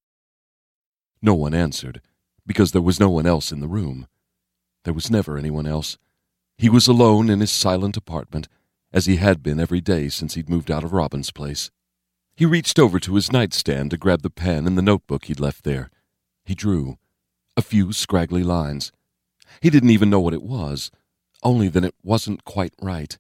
No 1.22 1.34
one 1.34 1.54
answered, 1.54 2.00
because 2.48 2.72
there 2.72 2.82
was 2.82 3.02
no 3.02 3.10
one 3.10 3.26
else 3.26 3.52
in 3.52 3.60
the 3.60 3.68
room. 3.68 4.08
There 4.86 4.94
was 4.94 5.12
never 5.12 5.38
anyone 5.38 5.68
else. 5.68 5.98
He 6.58 6.70
was 6.70 6.88
alone 6.88 7.30
in 7.30 7.42
his 7.42 7.52
silent 7.52 7.98
apartment, 7.98 8.48
as 8.92 9.06
he 9.06 9.18
had 9.18 9.44
been 9.44 9.60
every 9.60 9.82
day 9.82 10.10
since 10.10 10.34
he'd 10.34 10.50
moved 10.50 10.72
out 10.72 10.84
of 10.84 10.94
Robin's 10.94 11.32
place. 11.32 11.70
He 12.36 12.46
reached 12.46 12.80
over 12.80 13.00
to 13.00 13.16
his 13.16 13.32
nightstand 13.32 13.92
to 13.92 13.98
grab 13.98 14.22
the 14.22 14.30
pen 14.30 14.66
and 14.66 14.78
the 14.78 14.82
notebook 14.82 15.26
he'd 15.26 15.40
left 15.40 15.64
there. 15.64 15.90
He 16.46 16.56
drew 16.56 16.98
a 17.58 17.62
few 17.62 17.92
scraggly 17.92 18.44
lines. 18.44 18.92
He 19.62 19.70
didn't 19.70 19.90
even 19.90 20.10
know 20.10 20.22
what 20.22 20.34
it 20.34 20.42
was, 20.42 20.92
only 21.44 21.68
that 21.68 21.84
it 21.84 21.96
wasn't 22.04 22.46
quite 22.46 22.74
right. 22.82 23.18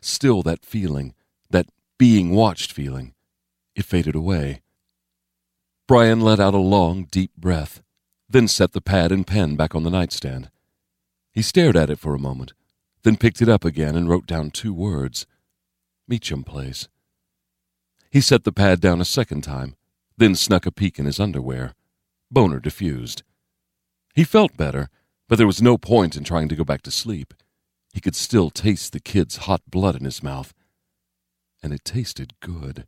Still, 0.00 0.42
that 0.42 0.64
feeling, 0.64 1.14
that 1.50 1.66
being 1.98 2.30
watched 2.30 2.72
feeling, 2.72 3.14
it 3.76 3.84
faded 3.84 4.14
away. 4.14 4.62
Bryan 5.86 6.20
let 6.20 6.40
out 6.40 6.54
a 6.54 6.58
long, 6.58 7.04
deep 7.04 7.36
breath, 7.36 7.82
then 8.28 8.48
set 8.48 8.72
the 8.72 8.80
pad 8.80 9.12
and 9.12 9.26
pen 9.26 9.56
back 9.56 9.74
on 9.74 9.82
the 9.82 9.90
nightstand. 9.90 10.50
He 11.32 11.42
stared 11.42 11.76
at 11.76 11.90
it 11.90 11.98
for 11.98 12.14
a 12.14 12.18
moment, 12.18 12.54
then 13.04 13.16
picked 13.16 13.42
it 13.42 13.48
up 13.48 13.64
again 13.64 13.96
and 13.96 14.08
wrote 14.08 14.26
down 14.26 14.50
two 14.50 14.72
words 14.72 15.26
Meacham 16.06 16.44
Place. 16.44 16.88
He 18.10 18.20
set 18.20 18.44
the 18.44 18.52
pad 18.52 18.80
down 18.80 19.00
a 19.00 19.06
second 19.06 19.42
time, 19.42 19.76
then 20.16 20.34
snuck 20.34 20.66
a 20.66 20.72
peek 20.72 20.98
in 20.98 21.06
his 21.06 21.18
underwear. 21.18 21.74
Boner 22.30 22.60
diffused. 22.60 23.22
He 24.14 24.24
felt 24.24 24.56
better, 24.56 24.90
but 25.28 25.36
there 25.36 25.46
was 25.46 25.62
no 25.62 25.78
point 25.78 26.16
in 26.16 26.24
trying 26.24 26.48
to 26.48 26.56
go 26.56 26.64
back 26.64 26.82
to 26.82 26.90
sleep. 26.90 27.32
He 27.92 28.00
could 28.00 28.14
still 28.14 28.50
taste 28.50 28.92
the 28.92 29.00
kid's 29.00 29.38
hot 29.38 29.62
blood 29.66 29.96
in 29.96 30.04
his 30.04 30.22
mouth. 30.22 30.52
And 31.62 31.72
it 31.72 31.84
tasted 31.84 32.34
good. 32.40 32.86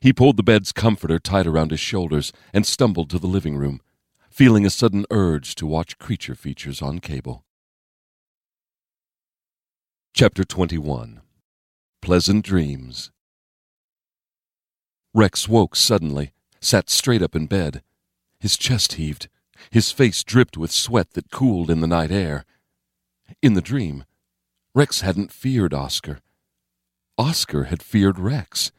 He 0.00 0.12
pulled 0.12 0.36
the 0.36 0.42
bed's 0.42 0.72
comforter 0.72 1.18
tight 1.18 1.46
around 1.46 1.70
his 1.70 1.80
shoulders 1.80 2.32
and 2.52 2.66
stumbled 2.66 3.10
to 3.10 3.18
the 3.18 3.26
living 3.26 3.56
room, 3.56 3.80
feeling 4.30 4.66
a 4.66 4.70
sudden 4.70 5.06
urge 5.10 5.54
to 5.54 5.66
watch 5.66 5.98
creature 5.98 6.34
features 6.34 6.82
on 6.82 6.98
cable. 6.98 7.43
Chapter 10.16 10.44
21 10.44 11.22
Pleasant 12.00 12.44
Dreams 12.44 13.10
Rex 15.12 15.48
woke 15.48 15.74
suddenly, 15.74 16.30
sat 16.60 16.88
straight 16.88 17.20
up 17.20 17.34
in 17.34 17.46
bed. 17.46 17.82
His 18.38 18.56
chest 18.56 18.92
heaved. 18.92 19.28
His 19.72 19.90
face 19.90 20.22
dripped 20.22 20.56
with 20.56 20.70
sweat 20.70 21.14
that 21.14 21.32
cooled 21.32 21.68
in 21.68 21.80
the 21.80 21.88
night 21.88 22.12
air. 22.12 22.44
In 23.42 23.54
the 23.54 23.60
dream, 23.60 24.04
Rex 24.72 25.00
hadn't 25.00 25.32
feared 25.32 25.74
Oscar. 25.74 26.20
Oscar 27.18 27.64
had 27.64 27.82
feared 27.82 28.20
Rex. 28.20 28.70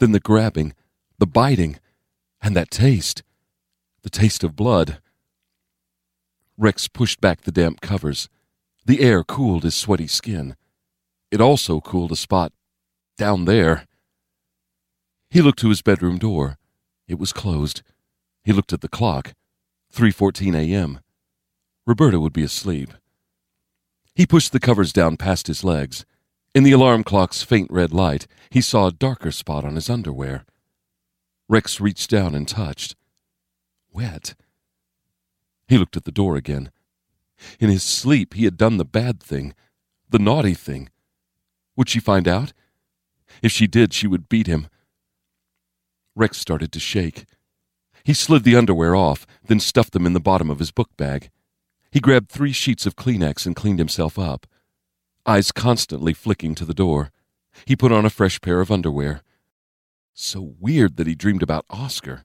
Then 0.00 0.10
the 0.10 0.18
grabbing, 0.18 0.74
the 1.20 1.26
biting, 1.28 1.78
and 2.42 2.56
that 2.56 2.72
taste 2.72 3.22
the 4.02 4.10
taste 4.10 4.42
of 4.42 4.56
blood. 4.56 4.98
Rex 6.58 6.88
pushed 6.88 7.20
back 7.20 7.42
the 7.42 7.52
damp 7.52 7.80
covers. 7.80 8.28
The 8.86 9.00
air 9.00 9.24
cooled 9.24 9.64
his 9.64 9.74
sweaty 9.74 10.06
skin. 10.06 10.54
It 11.32 11.40
also 11.40 11.80
cooled 11.80 12.12
a 12.12 12.16
spot 12.16 12.52
down 13.18 13.44
there. 13.44 13.84
He 15.28 15.42
looked 15.42 15.58
to 15.58 15.70
his 15.70 15.82
bedroom 15.82 16.18
door. 16.18 16.56
It 17.08 17.18
was 17.18 17.32
closed. 17.32 17.82
He 18.44 18.52
looked 18.52 18.72
at 18.72 18.82
the 18.82 18.88
clock. 18.88 19.34
3:14 19.92 20.54
a.m. 20.54 21.00
Roberta 21.84 22.20
would 22.20 22.32
be 22.32 22.44
asleep. 22.44 22.92
He 24.14 24.24
pushed 24.24 24.52
the 24.52 24.60
covers 24.60 24.92
down 24.92 25.16
past 25.16 25.48
his 25.48 25.64
legs. 25.64 26.06
In 26.54 26.62
the 26.62 26.70
alarm 26.70 27.02
clock's 27.02 27.42
faint 27.42 27.68
red 27.72 27.92
light, 27.92 28.28
he 28.50 28.60
saw 28.60 28.86
a 28.86 28.92
darker 28.92 29.32
spot 29.32 29.64
on 29.64 29.74
his 29.74 29.90
underwear. 29.90 30.44
Rex 31.48 31.80
reached 31.80 32.08
down 32.08 32.36
and 32.36 32.46
touched. 32.46 32.94
Wet. 33.92 34.36
He 35.66 35.76
looked 35.76 35.96
at 35.96 36.04
the 36.04 36.12
door 36.12 36.36
again. 36.36 36.70
In 37.60 37.70
his 37.70 37.82
sleep, 37.82 38.34
he 38.34 38.44
had 38.44 38.56
done 38.56 38.76
the 38.76 38.84
bad 38.84 39.20
thing, 39.20 39.54
the 40.08 40.18
naughty 40.18 40.54
thing. 40.54 40.88
Would 41.76 41.88
she 41.88 42.00
find 42.00 42.26
out? 42.26 42.52
If 43.42 43.52
she 43.52 43.66
did, 43.66 43.92
she 43.92 44.06
would 44.06 44.28
beat 44.28 44.46
him. 44.46 44.68
Rex 46.14 46.38
started 46.38 46.72
to 46.72 46.80
shake. 46.80 47.26
He 48.04 48.14
slid 48.14 48.44
the 48.44 48.56
underwear 48.56 48.94
off, 48.94 49.26
then 49.46 49.60
stuffed 49.60 49.92
them 49.92 50.06
in 50.06 50.12
the 50.12 50.20
bottom 50.20 50.50
of 50.50 50.60
his 50.60 50.70
book 50.70 50.90
bag. 50.96 51.30
He 51.90 52.00
grabbed 52.00 52.30
three 52.30 52.52
sheets 52.52 52.86
of 52.86 52.96
Kleenex 52.96 53.46
and 53.46 53.56
cleaned 53.56 53.78
himself 53.78 54.18
up, 54.18 54.46
eyes 55.26 55.52
constantly 55.52 56.14
flicking 56.14 56.54
to 56.54 56.64
the 56.64 56.74
door. 56.74 57.10
He 57.64 57.76
put 57.76 57.92
on 57.92 58.04
a 58.04 58.10
fresh 58.10 58.40
pair 58.40 58.60
of 58.60 58.70
underwear. 58.70 59.22
So 60.14 60.54
weird 60.58 60.96
that 60.96 61.06
he 61.06 61.14
dreamed 61.14 61.42
about 61.42 61.66
Oscar. 61.68 62.24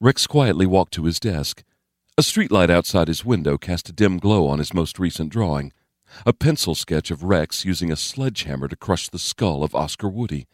Rex 0.00 0.26
quietly 0.26 0.66
walked 0.66 0.94
to 0.94 1.04
his 1.04 1.20
desk. 1.20 1.62
A 2.16 2.22
streetlight 2.22 2.70
outside 2.70 3.08
his 3.08 3.24
window 3.24 3.58
cast 3.58 3.88
a 3.90 3.92
dim 3.92 4.18
glow 4.18 4.46
on 4.46 4.58
his 4.58 4.72
most 4.72 4.98
recent 4.98 5.30
drawing 5.30 5.72
a 6.26 6.32
pencil 6.32 6.74
sketch 6.74 7.10
of 7.10 7.22
Rex 7.22 7.64
using 7.64 7.92
a 7.92 7.96
sledgehammer 7.96 8.68
to 8.68 8.76
crush 8.76 9.08
the 9.08 9.18
skull 9.18 9.62
of 9.62 9.74
Oscar 9.74 10.08
Woody. 10.08 10.46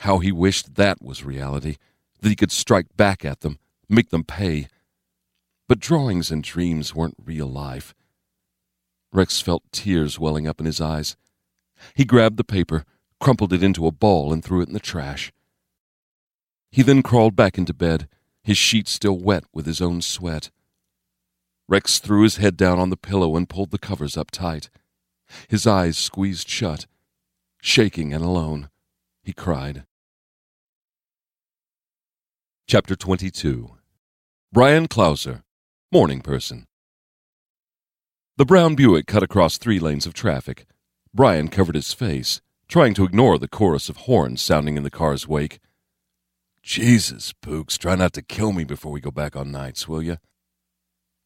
How 0.00 0.18
he 0.18 0.32
wished 0.32 0.74
that 0.76 1.02
was 1.02 1.24
reality, 1.24 1.76
that 2.20 2.28
he 2.28 2.36
could 2.36 2.52
strike 2.52 2.96
back 2.96 3.24
at 3.24 3.40
them, 3.40 3.58
make 3.88 4.10
them 4.10 4.24
pay. 4.24 4.68
But 5.68 5.80
drawings 5.80 6.30
and 6.30 6.42
dreams 6.42 6.94
weren't 6.94 7.16
real 7.24 7.46
life. 7.46 7.94
Rex 9.12 9.40
felt 9.40 9.64
tears 9.72 10.18
welling 10.18 10.46
up 10.46 10.60
in 10.60 10.66
his 10.66 10.80
eyes. 10.80 11.16
He 11.94 12.04
grabbed 12.04 12.36
the 12.36 12.44
paper, 12.44 12.84
crumpled 13.18 13.52
it 13.52 13.62
into 13.62 13.86
a 13.86 13.92
ball, 13.92 14.32
and 14.32 14.44
threw 14.44 14.60
it 14.60 14.68
in 14.68 14.74
the 14.74 14.80
trash. 14.80 15.32
He 16.70 16.82
then 16.82 17.02
crawled 17.02 17.34
back 17.34 17.58
into 17.58 17.74
bed, 17.74 18.08
his 18.42 18.56
sheets 18.56 18.90
still 18.90 19.18
wet 19.18 19.44
with 19.52 19.66
his 19.66 19.80
own 19.80 20.00
sweat. 20.02 20.50
Rex 21.68 21.98
threw 21.98 22.22
his 22.22 22.36
head 22.36 22.56
down 22.56 22.78
on 22.78 22.90
the 22.90 22.96
pillow 22.96 23.36
and 23.36 23.48
pulled 23.48 23.70
the 23.70 23.78
covers 23.78 24.16
up 24.16 24.30
tight. 24.30 24.70
His 25.48 25.66
eyes 25.66 25.96
squeezed 25.96 26.48
shut. 26.48 26.86
Shaking 27.60 28.12
and 28.12 28.24
alone, 28.24 28.70
he 29.22 29.32
cried. 29.32 29.84
Chapter 32.66 32.96
22 32.96 33.72
Bryan 34.52 34.88
Clauser, 34.88 35.42
Morning 35.92 36.20
Person. 36.20 36.66
The 38.36 38.46
brown 38.46 38.74
Buick 38.74 39.06
cut 39.06 39.22
across 39.22 39.58
three 39.58 39.78
lanes 39.78 40.06
of 40.06 40.14
traffic. 40.14 40.66
Bryan 41.12 41.48
covered 41.48 41.74
his 41.74 41.92
face, 41.92 42.40
trying 42.68 42.94
to 42.94 43.04
ignore 43.04 43.38
the 43.38 43.48
chorus 43.48 43.88
of 43.88 43.98
horns 43.98 44.40
sounding 44.40 44.76
in 44.76 44.82
the 44.82 44.90
car's 44.90 45.28
wake. 45.28 45.60
Jesus, 46.62 47.32
Pooks, 47.32 47.78
try 47.78 47.94
not 47.94 48.12
to 48.12 48.22
kill 48.22 48.52
me 48.52 48.64
before 48.64 48.92
we 48.92 49.00
go 49.00 49.10
back 49.10 49.34
on 49.34 49.50
nights, 49.50 49.88
will 49.88 50.02
you? 50.02 50.18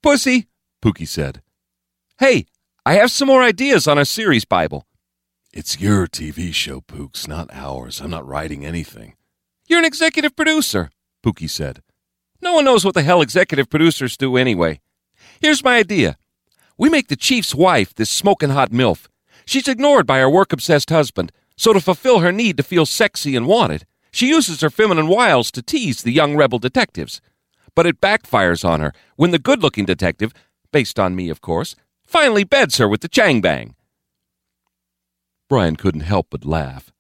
Pussy, 0.03 0.47
Pookie 0.83 1.09
said. 1.09 1.43
Hey, 2.19 2.47
I 2.87 2.95
have 2.95 3.11
some 3.11 3.29
more 3.29 3.43
ideas 3.43 3.89
on 3.89 3.99
our 3.99 4.05
series 4.05 4.45
Bible. 4.45 4.87
It's 5.53 5.81
your 5.81 6.07
TV 6.07 6.53
show, 6.55 6.81
Pooks, 6.81 7.27
not 7.27 7.49
ours. 7.53 8.01
I'm 8.01 8.11
not 8.11 8.27
writing 8.27 8.65
anything. 8.65 9.15
You're 9.67 9.79
an 9.79 9.85
executive 9.85 10.37
producer, 10.37 10.91
Pookie 11.25 11.51
said. 11.51 11.83
No 12.41 12.55
one 12.55 12.65
knows 12.65 12.85
what 12.85 12.95
the 12.95 13.03
hell 13.03 13.23
executive 13.23 13.71
producers 13.71 14.17
do 14.17 14.37
anyway. 14.37 14.81
Here's 15.41 15.65
my 15.65 15.79
idea. 15.79 16.17
We 16.77 16.91
make 16.91 17.09
the 17.09 17.17
chief's 17.17 17.55
wife 17.55 17.95
this 17.95 18.11
smoking 18.11 18.51
hot 18.51 18.71
MILF. 18.71 19.07
She's 19.47 19.69
ignored 19.69 20.07
by 20.07 20.19
her 20.19 20.29
work 20.31 20.53
obsessed 20.53 20.91
husband, 20.91 21.33
so 21.57 21.73
to 21.73 21.81
fulfill 21.81 22.21
her 22.21 22.33
need 22.33 22.57
to 22.57 22.63
feel 22.63 22.87
sexy 22.87 23.37
and 23.37 23.47
wanted, 23.47 23.87
she 24.15 24.29
uses 24.29 24.61
her 24.61 24.71
feminine 24.71 25.09
wiles 25.09 25.51
to 25.51 25.61
tease 25.61 26.03
the 26.03 26.13
young 26.13 26.37
rebel 26.37 26.61
detectives. 26.61 27.21
But 27.75 27.85
it 27.85 28.01
backfires 28.01 28.65
on 28.65 28.79
her 28.79 28.93
when 29.17 29.33
the 29.33 29.41
good 29.41 29.61
looking 29.61 29.85
detective, 29.85 30.33
based 30.71 31.01
on 31.01 31.17
me, 31.17 31.31
of 31.31 31.41
course, 31.41 31.75
finally 32.07 32.45
beds 32.45 32.79
her 32.79 32.89
with 32.89 33.01
the 33.01 33.09
Chang 33.09 33.41
Bang. 33.41 33.75
Bryan 35.49 35.75
couldn't 35.75 36.03
help 36.03 36.29
but 36.31 36.45
laugh. 36.45 36.93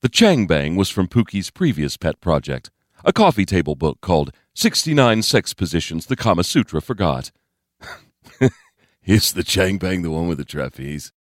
The 0.00 0.08
Chang 0.08 0.46
Bang 0.46 0.74
was 0.74 0.88
from 0.88 1.06
Pookie's 1.06 1.50
previous 1.50 1.98
pet 1.98 2.18
project, 2.22 2.70
a 3.04 3.12
coffee 3.12 3.44
table 3.44 3.74
book 3.74 4.00
called 4.00 4.32
69 4.54 5.20
Sex 5.20 5.52
Positions 5.52 6.06
the 6.06 6.16
Kama 6.16 6.44
Sutra 6.44 6.80
Forgot. 6.80 7.30
Is 9.04 9.34
the 9.34 9.44
Chang 9.44 9.76
Bang 9.76 10.00
the 10.00 10.10
one 10.10 10.28
with 10.28 10.38
the 10.38 10.46
trapeze? 10.46 11.12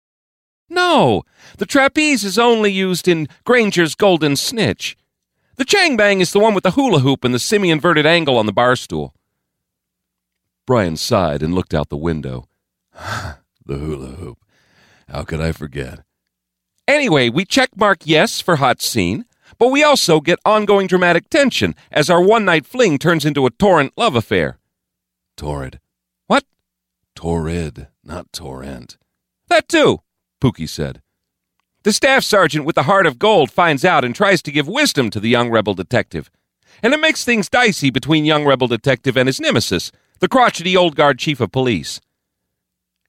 No, 0.68 1.24
the 1.58 1.66
trapeze 1.66 2.22
is 2.22 2.38
only 2.38 2.70
used 2.70 3.08
in 3.08 3.28
Granger's 3.44 3.96
Golden 3.96 4.36
Snitch. 4.36 4.96
The 5.62 5.66
Chang 5.66 5.96
Bang 5.96 6.20
is 6.20 6.32
the 6.32 6.40
one 6.40 6.54
with 6.54 6.64
the 6.64 6.72
hula 6.72 6.98
hoop 6.98 7.22
and 7.22 7.32
the 7.32 7.38
semi 7.38 7.70
inverted 7.70 8.04
angle 8.04 8.36
on 8.36 8.46
the 8.46 8.52
bar 8.52 8.74
stool. 8.74 9.14
Bryan 10.66 10.96
sighed 10.96 11.40
and 11.40 11.54
looked 11.54 11.72
out 11.72 11.88
the 11.88 11.96
window. 11.96 12.48
the 13.64 13.78
hula 13.78 14.08
hoop. 14.08 14.38
How 15.08 15.22
could 15.22 15.40
I 15.40 15.52
forget? 15.52 16.00
Anyway, 16.88 17.28
we 17.28 17.44
check 17.44 17.76
mark 17.76 17.98
yes 18.02 18.40
for 18.40 18.56
hot 18.56 18.82
scene, 18.82 19.24
but 19.56 19.68
we 19.68 19.84
also 19.84 20.20
get 20.20 20.40
ongoing 20.44 20.88
dramatic 20.88 21.30
tension 21.30 21.76
as 21.92 22.10
our 22.10 22.20
one 22.20 22.44
night 22.44 22.66
fling 22.66 22.98
turns 22.98 23.24
into 23.24 23.46
a 23.46 23.50
torrent 23.50 23.92
love 23.96 24.16
affair. 24.16 24.58
Torrid. 25.36 25.78
What? 26.26 26.42
Torrid, 27.14 27.86
not 28.02 28.32
torrent. 28.32 28.98
That 29.46 29.68
too, 29.68 30.00
Pookie 30.40 30.68
said. 30.68 31.02
The 31.84 31.92
staff 31.92 32.22
sergeant 32.22 32.64
with 32.64 32.76
the 32.76 32.84
heart 32.84 33.06
of 33.06 33.18
gold 33.18 33.50
finds 33.50 33.84
out 33.84 34.04
and 34.04 34.14
tries 34.14 34.40
to 34.42 34.52
give 34.52 34.68
wisdom 34.68 35.10
to 35.10 35.18
the 35.18 35.28
young 35.28 35.50
rebel 35.50 35.74
detective. 35.74 36.30
And 36.80 36.94
it 36.94 37.00
makes 37.00 37.24
things 37.24 37.48
dicey 37.48 37.90
between 37.90 38.24
young 38.24 38.44
rebel 38.44 38.68
detective 38.68 39.16
and 39.16 39.28
his 39.28 39.40
nemesis, 39.40 39.90
the 40.20 40.28
crotchety 40.28 40.76
old 40.76 40.94
guard 40.94 41.18
chief 41.18 41.40
of 41.40 41.50
police. 41.50 42.00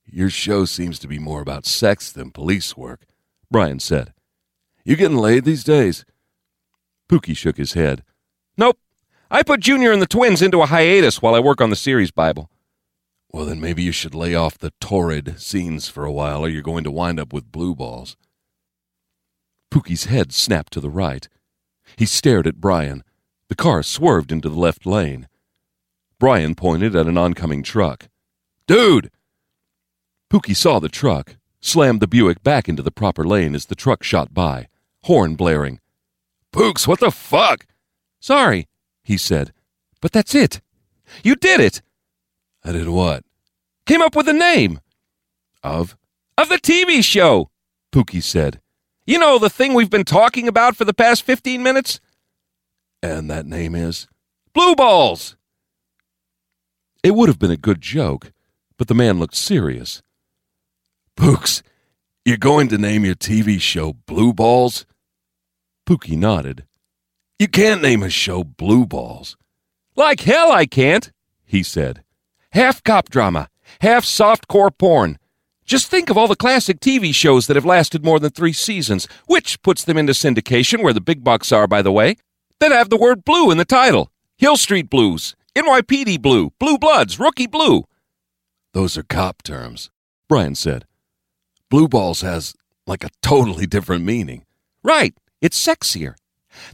Your 0.05 0.31
show 0.31 0.65
seems 0.65 0.97
to 0.99 1.07
be 1.07 1.19
more 1.19 1.41
about 1.41 1.67
sex 1.67 2.11
than 2.11 2.31
police 2.31 2.75
work, 2.75 3.05
Bryan 3.51 3.79
said. 3.79 4.13
You 4.83 4.95
getting 4.95 5.17
laid 5.17 5.45
these 5.45 5.63
days? 5.63 6.03
Pookie 7.07 7.37
shook 7.37 7.57
his 7.57 7.73
head. 7.73 8.03
Nope. 8.57 8.79
I 9.29 9.43
put 9.43 9.59
Junior 9.59 9.91
and 9.91 10.01
the 10.01 10.07
twins 10.07 10.41
into 10.41 10.61
a 10.61 10.67
hiatus 10.67 11.21
while 11.21 11.35
I 11.35 11.39
work 11.39 11.61
on 11.61 11.69
the 11.69 11.75
series 11.75 12.11
Bible. 12.11 12.49
Well, 13.31 13.45
then 13.45 13.61
maybe 13.61 13.83
you 13.83 13.91
should 13.91 14.13
lay 14.15 14.33
off 14.35 14.57
the 14.57 14.73
torrid 14.79 15.39
scenes 15.39 15.87
for 15.87 16.05
a 16.05 16.11
while, 16.11 16.43
or 16.45 16.49
you're 16.49 16.61
going 16.61 16.83
to 16.83 16.91
wind 16.91 17.19
up 17.19 17.33
with 17.33 17.51
blue 17.51 17.75
balls. 17.75 18.17
Pookie's 19.73 20.05
head 20.05 20.31
snapped 20.31 20.71
to 20.73 20.79
the 20.79 20.91
right. 20.91 21.27
He 21.95 22.05
stared 22.05 22.45
at 22.45 22.61
Bryan. 22.61 23.03
The 23.47 23.55
car 23.55 23.81
swerved 23.81 24.31
into 24.31 24.47
the 24.47 24.59
left 24.59 24.85
lane. 24.85 25.27
Bryan 26.19 26.53
pointed 26.53 26.95
at 26.95 27.07
an 27.07 27.17
oncoming 27.17 27.63
truck. 27.63 28.07
Dude! 28.67 29.09
Pookie 30.29 30.55
saw 30.55 30.77
the 30.77 30.89
truck, 30.89 31.37
slammed 31.59 32.01
the 32.01 32.07
Buick 32.07 32.43
back 32.43 32.69
into 32.69 32.83
the 32.83 32.91
proper 32.91 33.23
lane 33.23 33.55
as 33.55 33.65
the 33.65 33.73
truck 33.73 34.03
shot 34.03 34.31
by, 34.31 34.67
horn 35.05 35.33
blaring. 35.33 35.79
Pooks, 36.51 36.87
what 36.87 36.99
the 36.99 37.09
fuck? 37.09 37.65
Sorry, 38.19 38.67
he 39.03 39.17
said. 39.17 39.53
But 40.01 40.11
that's 40.11 40.35
it. 40.35 40.61
You 41.23 41.35
did 41.35 41.59
it! 41.59 41.81
I 42.63 42.73
did 42.73 42.89
what? 42.89 43.23
Came 43.87 44.03
up 44.03 44.15
with 44.15 44.27
a 44.27 44.33
name. 44.33 44.81
Of? 45.63 45.97
Of 46.37 46.49
the 46.49 46.59
TV 46.59 47.03
show, 47.03 47.49
Pookie 47.91 48.21
said. 48.21 48.59
You 49.05 49.19
know, 49.19 49.37
the 49.37 49.49
thing 49.49 49.73
we've 49.73 49.89
been 49.89 50.05
talking 50.05 50.47
about 50.47 50.77
for 50.77 50.85
the 50.85 50.93
past 50.93 51.23
15 51.23 51.61
minutes? 51.61 51.99
And 53.01 53.29
that 53.29 53.45
name 53.45 53.75
is? 53.75 54.07
Blue 54.53 54.75
Balls! 54.75 55.35
It 57.03 57.13
would 57.13 57.27
have 57.27 57.39
been 57.39 57.51
a 57.51 57.57
good 57.57 57.81
joke, 57.81 58.31
but 58.77 58.87
the 58.87 58.93
man 58.93 59.19
looked 59.19 59.35
serious. 59.35 60.01
Pooks, 61.17 61.61
you're 62.23 62.37
going 62.37 62.69
to 62.69 62.77
name 62.77 63.03
your 63.03 63.15
TV 63.15 63.59
show 63.59 63.91
Blue 63.91 64.31
Balls? 64.31 64.85
Pookie 65.85 66.17
nodded. 66.17 66.63
You 67.37 67.49
can't 67.49 67.81
name 67.81 68.03
a 68.03 68.09
show 68.09 68.45
Blue 68.45 68.85
Balls. 68.85 69.35
Like 69.97 70.21
hell 70.21 70.49
I 70.49 70.65
can't, 70.65 71.11
he 71.43 71.61
said. 71.61 72.03
Half 72.53 72.83
cop 72.83 73.09
drama, 73.09 73.49
half 73.81 74.05
soft-core 74.05 74.71
porn, 74.71 75.19
just 75.65 75.87
think 75.87 76.09
of 76.09 76.17
all 76.17 76.27
the 76.27 76.35
classic 76.35 76.79
TV 76.79 77.13
shows 77.13 77.47
that 77.47 77.55
have 77.55 77.65
lasted 77.65 78.03
more 78.03 78.19
than 78.19 78.31
three 78.31 78.53
seasons, 78.53 79.07
which 79.27 79.61
puts 79.61 79.83
them 79.83 79.97
into 79.97 80.13
syndication 80.13 80.83
where 80.83 80.93
the 80.93 81.01
big 81.01 81.23
bucks 81.23 81.51
are, 81.51 81.67
by 81.67 81.81
the 81.81 81.91
way, 81.91 82.17
that 82.59 82.71
have 82.71 82.89
the 82.89 82.97
word 82.97 83.23
blue 83.23 83.51
in 83.51 83.57
the 83.57 83.65
title. 83.65 84.11
Hill 84.37 84.57
Street 84.57 84.89
Blues, 84.89 85.35
NYPD 85.55 86.21
Blue, 86.21 86.51
Blue 86.59 86.77
Bloods, 86.77 87.19
Rookie 87.19 87.47
Blue. 87.47 87.85
Those 88.73 88.97
are 88.97 89.03
cop 89.03 89.43
terms, 89.43 89.89
Bryan 90.27 90.55
said. 90.55 90.85
Blue 91.69 91.87
Balls 91.87 92.21
has, 92.21 92.53
like, 92.85 93.03
a 93.03 93.09
totally 93.21 93.65
different 93.65 94.03
meaning. 94.03 94.45
Right, 94.83 95.15
it's 95.41 95.63
sexier. 95.63 96.15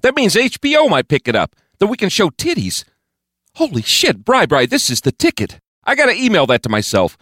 That 0.01 0.15
means 0.15 0.35
HBO 0.35 0.89
might 0.89 1.07
pick 1.07 1.27
it 1.27 1.35
up, 1.35 1.55
that 1.79 1.87
we 1.87 1.97
can 1.97 2.09
show 2.09 2.29
titties. 2.29 2.83
Holy 3.55 3.81
shit, 3.81 4.23
Bri 4.25 4.45
Bri, 4.45 4.65
this 4.65 4.89
is 4.89 5.01
the 5.01 5.11
ticket. 5.11 5.59
I 5.83 5.95
gotta 5.95 6.13
email 6.13 6.45
that 6.47 6.63
to 6.63 6.69
myself. 6.69 7.17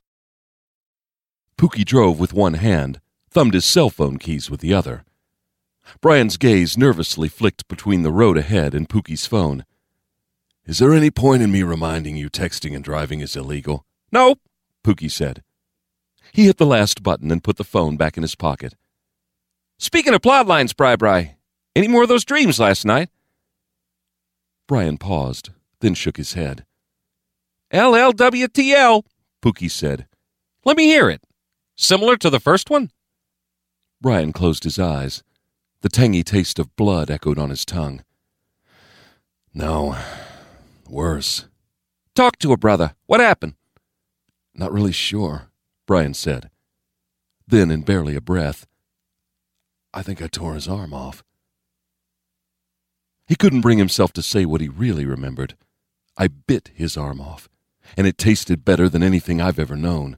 Pookie 1.58 1.84
drove 1.84 2.20
with 2.20 2.34
one 2.34 2.54
hand, 2.54 3.02
thumbed 3.32 3.56
his 3.56 3.66
cell 3.66 3.90
phone 3.90 4.18
keys 4.18 4.50
with 4.50 4.60
the 4.60 4.76
other. 4.76 5.04
Bryan's 6.02 6.38
gaze 6.38 6.78
nervously 6.78 7.30
flicked 7.30 7.68
between 7.68 8.04
the 8.04 8.12
road 8.12 8.38
ahead 8.38 8.76
and 8.76 8.88
Pookie's 8.88 9.26
phone. 9.26 9.66
Is 10.66 10.78
there 10.78 10.94
any 10.94 11.10
point 11.10 11.42
in 11.42 11.52
me 11.52 11.64
reminding 11.64 12.16
you 12.16 12.30
texting 12.30 12.76
and 12.76 12.84
driving 12.84 13.22
is 13.22 13.36
illegal? 13.36 13.86
No, 14.12 14.36
Pookie 14.84 15.10
said. 15.10 15.42
He 16.32 16.46
hit 16.46 16.58
the 16.58 16.66
last 16.66 17.02
button 17.02 17.32
and 17.32 17.44
put 17.44 17.58
the 17.58 17.64
phone 17.64 17.98
back 17.98 18.18
in 18.18 18.22
his 18.24 18.36
pocket. 18.36 18.76
Speaking 19.80 20.14
of 20.14 20.22
plot 20.22 20.46
lines, 20.46 20.74
Bri 20.74 20.96
Bri, 20.96 21.38
any 21.76 21.88
more 21.88 22.04
of 22.04 22.10
those 22.10 22.26
dreams 22.26 22.60
last 22.60 22.86
night? 22.86 23.10
Bryan 24.68 24.98
paused, 24.98 25.50
then 25.80 25.96
shook 25.96 26.18
his 26.18 26.34
head. 26.34 26.66
LLWTL, 27.74 29.04
Pookie 29.42 29.72
said. 29.72 30.08
Let 30.64 30.78
me 30.78 30.86
hear 30.86 31.10
it. 31.10 31.22
Similar 31.78 32.18
to 32.18 32.32
the 32.32 32.40
first 32.40 32.72
one? 32.72 32.92
Bryan 34.02 34.34
closed 34.34 34.64
his 34.64 34.80
eyes. 34.80 35.24
The 35.82 35.90
tangy 35.90 36.24
taste 36.24 36.58
of 36.58 36.76
blood 36.76 37.12
echoed 37.12 37.38
on 37.38 37.52
his 37.52 37.64
tongue. 37.64 38.04
No, 39.54 39.96
worse. 40.90 41.46
Talk 42.16 42.40
to 42.40 42.50
her, 42.50 42.58
brother. 42.58 42.96
What 43.06 43.20
happened? 43.20 43.54
Not 44.56 44.74
really 44.74 44.92
sure, 44.92 45.52
Bryan 45.86 46.16
said. 46.16 46.50
Then, 47.48 47.70
in 47.70 47.84
barely 47.84 48.16
a 48.16 48.22
breath, 48.22 48.66
I 49.94 50.02
think 50.02 50.20
I 50.22 50.28
tore 50.28 50.56
his 50.56 50.68
arm 50.68 50.94
off. 50.94 51.24
He 53.28 53.36
couldn't 53.36 53.62
bring 53.62 53.78
himself 53.78 54.12
to 54.14 54.24
say 54.24 54.46
what 54.46 54.62
he 54.62 54.68
really 54.68 55.06
remembered. 55.06 55.56
I 56.18 56.28
bit 56.28 56.72
his 56.74 56.98
arm 56.98 57.22
off, 57.22 57.48
and 57.96 58.08
it 58.08 58.18
tasted 58.18 58.66
better 58.66 58.90
than 58.90 59.04
anything 59.04 59.40
I've 59.40 59.60
ever 59.60 59.76
known. 59.76 60.18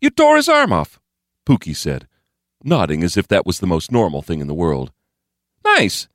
You 0.00 0.10
tore 0.10 0.36
his 0.36 0.48
arm 0.48 0.72
off, 0.72 0.98
Pookie 1.46 1.76
said, 1.76 2.08
nodding 2.64 3.02
as 3.02 3.16
if 3.16 3.28
that 3.28 3.44
was 3.46 3.60
the 3.60 3.66
most 3.66 3.92
normal 3.92 4.22
thing 4.22 4.40
in 4.40 4.46
the 4.46 4.54
world. 4.54 4.92
Nice. 5.64 6.08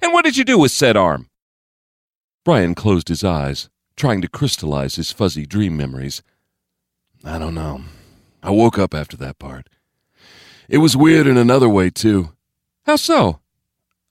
And 0.00 0.12
what 0.12 0.24
did 0.24 0.36
you 0.36 0.44
do 0.44 0.58
with 0.58 0.70
said 0.70 0.96
arm? 0.96 1.28
Bryan 2.44 2.74
closed 2.74 3.08
his 3.08 3.24
eyes, 3.24 3.68
trying 3.96 4.20
to 4.22 4.28
crystallize 4.28 4.96
his 4.96 5.12
fuzzy 5.12 5.46
dream 5.46 5.76
memories. 5.76 6.22
I 7.24 7.38
don't 7.38 7.54
know. 7.54 7.82
I 8.42 8.50
woke 8.50 8.78
up 8.78 8.94
after 8.94 9.16
that 9.16 9.38
part. 9.38 9.68
It 10.68 10.78
was 10.78 10.96
weird 10.96 11.26
in 11.26 11.36
another 11.36 11.68
way, 11.68 11.90
too. 11.90 12.32
How 12.84 12.96
so? 12.96 13.40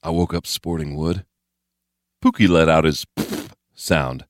I 0.01 0.09
woke 0.09 0.33
up 0.33 0.45
sporting 0.47 0.95
wood. 0.95 1.25
Pookie 2.23 2.49
let 2.49 2.69
out 2.69 2.83
his 2.85 3.05
sound. 3.73 4.25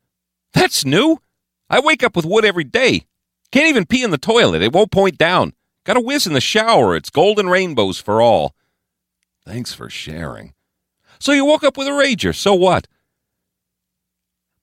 That's 0.53 0.86
new. 0.86 1.19
I 1.69 1.79
wake 1.79 2.03
up 2.03 2.15
with 2.15 2.25
wood 2.25 2.45
every 2.45 2.63
day. 2.63 3.06
Can't 3.53 3.69
even 3.69 3.85
pee 3.85 4.03
in 4.03 4.09
the 4.09 4.17
toilet. 4.17 4.63
It 4.63 4.73
won't 4.73 4.89
point 4.89 5.15
down. 5.15 5.53
Got 5.83 5.95
a 5.95 6.01
whiz 6.01 6.25
in 6.25 6.33
the 6.33 6.41
shower. 6.41 6.95
It's 6.95 7.11
golden 7.11 7.49
rainbows 7.49 7.99
for 7.99 8.19
all. 8.19 8.55
Thanks 9.45 9.75
for 9.75 9.91
sharing. 9.91 10.55
So 11.19 11.33
you 11.33 11.45
woke 11.45 11.63
up 11.63 11.77
with 11.77 11.87
a 11.87 11.91
rager. 11.91 12.35
So 12.35 12.55
what? 12.55 12.87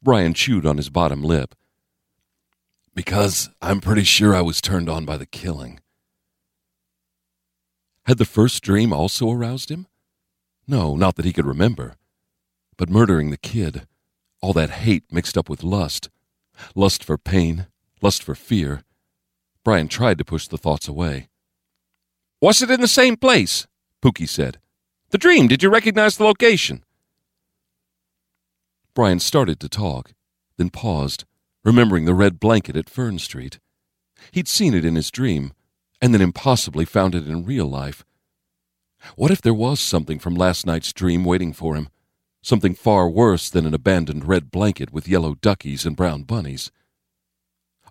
Bryan 0.03 0.35
chewed 0.35 0.66
on 0.66 0.76
his 0.76 0.90
bottom 0.90 1.22
lip. 1.22 1.55
Because 2.92 3.48
I'm 3.62 3.81
pretty 3.81 4.03
sure 4.03 4.35
I 4.35 4.40
was 4.40 4.61
turned 4.61 4.88
on 4.88 5.05
by 5.05 5.16
the 5.16 5.24
killing. 5.24 5.79
Had 8.07 8.18
the 8.18 8.24
first 8.24 8.61
dream 8.61 8.92
also 8.92 9.31
aroused 9.31 9.70
him? 9.70 9.87
No, 10.66 10.96
not 10.96 11.14
that 11.14 11.24
he 11.24 11.33
could 11.33 11.46
remember. 11.46 11.94
But 12.76 12.90
murdering 12.90 13.31
the 13.31 13.37
kid, 13.37 13.87
all 14.42 14.53
that 14.55 14.70
hate 14.70 15.05
mixed 15.12 15.38
up 15.38 15.48
with 15.48 15.62
lust, 15.62 16.11
lust 16.74 17.05
for 17.05 17.16
pain, 17.16 17.68
lust 18.03 18.23
for 18.23 18.35
fear. 18.35 18.83
Bryan 19.65 19.89
tried 19.89 20.19
to 20.19 20.25
push 20.25 20.47
the 20.49 20.59
thoughts 20.59 20.89
away. 20.89 21.29
Was 22.41 22.63
it 22.63 22.71
in 22.71 22.81
the 22.81 22.89
same 22.89 23.17
place? 23.17 23.67
Pookie 24.03 24.29
said. 24.29 24.59
The 25.11 25.19
dream, 25.19 25.49
did 25.49 25.63
you 25.63 25.71
recognize 25.71 26.17
the 26.17 26.25
location? 26.25 26.85
Bryan 28.95 29.21
started 29.21 29.61
to 29.61 29.69
talk, 29.69 30.13
then 30.57 30.71
paused, 30.71 31.25
remembering 31.65 32.05
the 32.05 32.15
red 32.15 32.41
blanket 32.41 32.77
at 32.77 32.89
Fern 32.89 33.19
Street. 33.19 33.59
He'd 34.33 34.49
seen 34.49 34.75
it 34.75 34.85
in 34.85 34.95
his 34.95 35.11
dream, 35.11 35.53
and 36.01 36.15
then 36.15 36.21
impossibly 36.21 36.85
found 36.85 37.15
it 37.15 37.27
in 37.27 37.45
real 37.45 37.67
life. 37.67 38.05
What 39.17 39.31
if 39.31 39.41
there 39.41 39.55
was 39.55 39.81
something 39.81 40.19
from 40.19 40.35
last 40.35 40.67
night's 40.67 40.93
dream 40.93 41.25
waiting 41.25 41.53
for 41.53 41.77
him? 41.77 41.89
Something 42.43 42.75
far 42.75 43.09
worse 43.09 43.51
than 43.51 43.67
an 43.67 43.75
abandoned 43.75 44.27
red 44.27 44.51
blanket 44.51 44.93
with 44.93 45.09
yellow 45.09 45.35
duckies 45.35 45.85
and 45.85 45.97
brown 45.97 46.23
bunnies. 46.23 46.71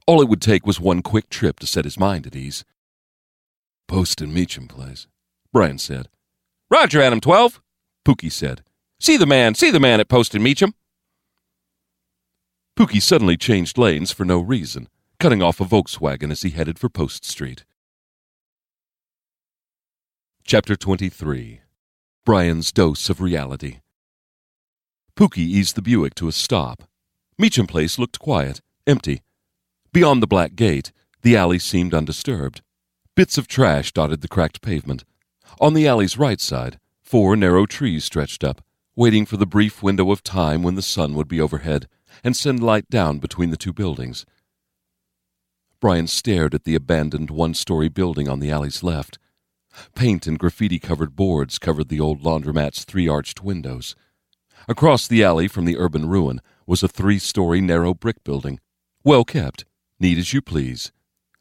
All 0.09 0.23
it 0.23 0.27
would 0.27 0.41
take 0.41 0.65
was 0.65 0.79
one 0.79 1.03
quick 1.03 1.29
trip 1.29 1.59
to 1.59 1.67
set 1.67 1.85
his 1.85 1.99
mind 1.99 2.25
at 2.25 2.35
ease. 2.35 2.65
Post 3.87 4.21
and 4.21 4.33
Meacham 4.33 4.67
Place, 4.67 5.05
Bryan 5.53 5.77
said. 5.77 6.09
Roger, 6.71 6.99
Adam 6.99 7.21
12, 7.21 7.61
Pookie 8.03 8.31
said. 8.31 8.63
See 8.99 9.17
the 9.17 9.27
man, 9.27 9.53
see 9.53 9.69
the 9.69 9.79
man 9.79 9.99
at 9.99 10.09
Post 10.09 10.33
and 10.33 10.43
Meacham. 10.43 10.73
Pookie 12.75 13.03
suddenly 13.03 13.37
changed 13.37 13.77
lanes 13.77 14.11
for 14.11 14.25
no 14.25 14.39
reason, 14.39 14.89
cutting 15.19 15.43
off 15.43 15.61
a 15.61 15.63
Volkswagen 15.63 16.31
as 16.31 16.41
he 16.41 16.49
headed 16.49 16.79
for 16.79 16.89
Post 16.89 17.23
Street. 17.23 17.63
Chapter 20.43 20.75
23 20.75 21.61
Bryan's 22.25 22.71
Dose 22.71 23.11
of 23.11 23.21
Reality 23.21 23.81
Pookie 25.15 25.37
eased 25.37 25.75
the 25.75 25.83
Buick 25.83 26.15
to 26.15 26.27
a 26.27 26.31
stop. 26.31 26.85
Meacham 27.37 27.67
Place 27.67 27.99
looked 27.99 28.17
quiet, 28.17 28.61
empty. 28.87 29.21
Beyond 29.91 30.21
the 30.21 30.27
black 30.27 30.55
gate, 30.55 30.91
the 31.23 31.35
alley 31.35 31.57
seemed 31.57 31.95
undisturbed. 31.95 32.61
Bits 33.15 33.37
of 33.39 33.47
trash 33.47 33.91
dotted 33.91 34.21
the 34.21 34.27
cracked 34.27 34.61
pavement. 34.61 35.03
On 35.59 35.73
the 35.73 35.87
alley's 35.87 36.17
right 36.17 36.39
side, 36.39 36.79
four 37.01 37.35
narrow 37.35 37.65
trees 37.65 38.05
stretched 38.05 38.43
up, 38.43 38.63
waiting 38.95 39.25
for 39.25 39.37
the 39.37 39.47
brief 39.47 39.81
window 39.81 40.11
of 40.11 40.21
time 40.21 40.61
when 40.61 40.75
the 40.75 40.83
sun 40.83 41.15
would 41.15 41.27
be 41.27 41.41
overhead 41.41 41.87
and 42.23 42.37
send 42.37 42.61
light 42.61 42.87
down 42.89 43.17
between 43.17 43.49
the 43.49 43.57
two 43.57 43.73
buildings. 43.73 44.25
Bryan 45.79 46.07
stared 46.07 46.53
at 46.53 46.65
the 46.65 46.75
abandoned 46.75 47.31
one 47.31 47.55
story 47.55 47.89
building 47.89 48.29
on 48.29 48.39
the 48.39 48.51
alley's 48.51 48.83
left. 48.83 49.17
Paint 49.95 50.27
and 50.27 50.37
graffiti 50.37 50.77
covered 50.77 51.15
boards 51.15 51.57
covered 51.57 51.89
the 51.89 51.99
old 51.99 52.21
laundromat's 52.21 52.83
three 52.83 53.07
arched 53.07 53.43
windows. 53.43 53.95
Across 54.67 55.07
the 55.07 55.23
alley 55.23 55.47
from 55.47 55.65
the 55.65 55.77
urban 55.77 56.07
ruin 56.07 56.41
was 56.67 56.83
a 56.83 56.87
three 56.87 57.17
story 57.17 57.59
narrow 57.59 57.93
brick 57.93 58.23
building, 58.23 58.59
well 59.03 59.23
kept, 59.23 59.65
neat 59.99 60.17
as 60.17 60.33
you 60.33 60.41
please. 60.41 60.91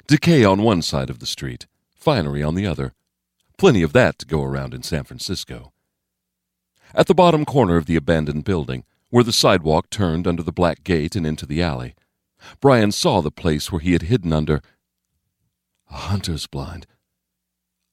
Decay 0.07 0.45
on 0.45 0.63
one 0.63 0.83
side 0.83 1.11
of 1.11 1.19
the 1.19 1.27
street, 1.27 1.67
finery 1.95 2.43
on 2.43 2.55
the 2.55 2.67
other. 2.67 2.95
Plenty 3.57 3.83
of 3.83 3.93
that 3.93 4.19
to 4.19 4.27
go 4.27 4.43
around 4.43 4.75
in 4.75 4.83
San 4.83 5.05
Francisco. 5.05 5.73
At 6.95 7.07
the 7.07 7.15
bottom 7.15 7.45
corner 7.45 7.77
of 7.77 7.87
the 7.87 7.97
abandoned 7.97 8.45
building, 8.45 8.85
where 9.11 9.25
the 9.25 9.33
sidewalk 9.33 9.91
turned 9.91 10.27
under 10.27 10.43
the 10.43 10.53
black 10.53 10.85
gate 10.85 11.17
and 11.17 11.27
into 11.27 11.47
the 11.47 11.63
alley, 11.63 11.95
Bryan 12.61 12.93
saw 12.93 13.21
the 13.21 13.31
place 13.31 13.71
where 13.71 13.81
he 13.81 13.93
had 13.93 14.03
hidden 14.03 14.33
under 14.33 14.63
a 15.91 15.97
hunter's 15.97 16.47
blind, 16.47 16.87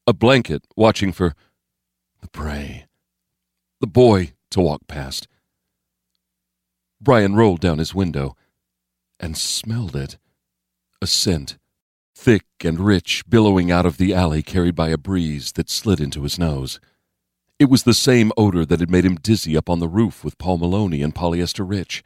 a 0.06 0.13
blanket 0.13 0.63
watching 0.75 1.12
for 1.12 1.34
the 2.21 2.28
prey, 2.28 2.86
the 3.80 3.88
boy 3.88 4.34
to 4.51 4.62
walk 4.62 4.88
past. 4.88 5.28
Bryan 7.01 7.36
rolled 7.36 7.60
down 7.60 7.78
his 7.78 7.93
window 7.95 8.36
and 9.19 9.38
smelled 9.38 9.95
it. 9.95 10.17
A 11.06 11.08
scent, 11.08 11.60
thick 12.15 12.46
and 12.63 12.80
rich, 12.80 13.22
billowing 13.30 13.70
out 13.70 13.86
of 13.86 13.98
the 13.98 14.12
alley, 14.12 14.41
carried 14.41 14.74
by 14.74 14.89
a 14.89 14.98
breeze 14.98 15.52
that 15.52 15.70
slid 15.70 16.02
into 16.02 16.24
his 16.24 16.39
nose. 16.39 16.80
It 17.60 17.70
was 17.70 17.84
the 17.84 17.94
same 17.94 18.32
odor 18.36 18.65
that 18.65 18.80
had 18.80 18.89
made 18.89 19.06
him 19.06 19.18
dizzy 19.18 19.56
up 19.56 19.70
on 19.70 19.78
the 19.78 19.88
roof 19.88 20.24
with 20.24 20.39
Paul 20.39 20.58
Maloney 20.58 21.04
and 21.04 21.13
Polyester 21.13 21.63
Rich. 21.63 22.04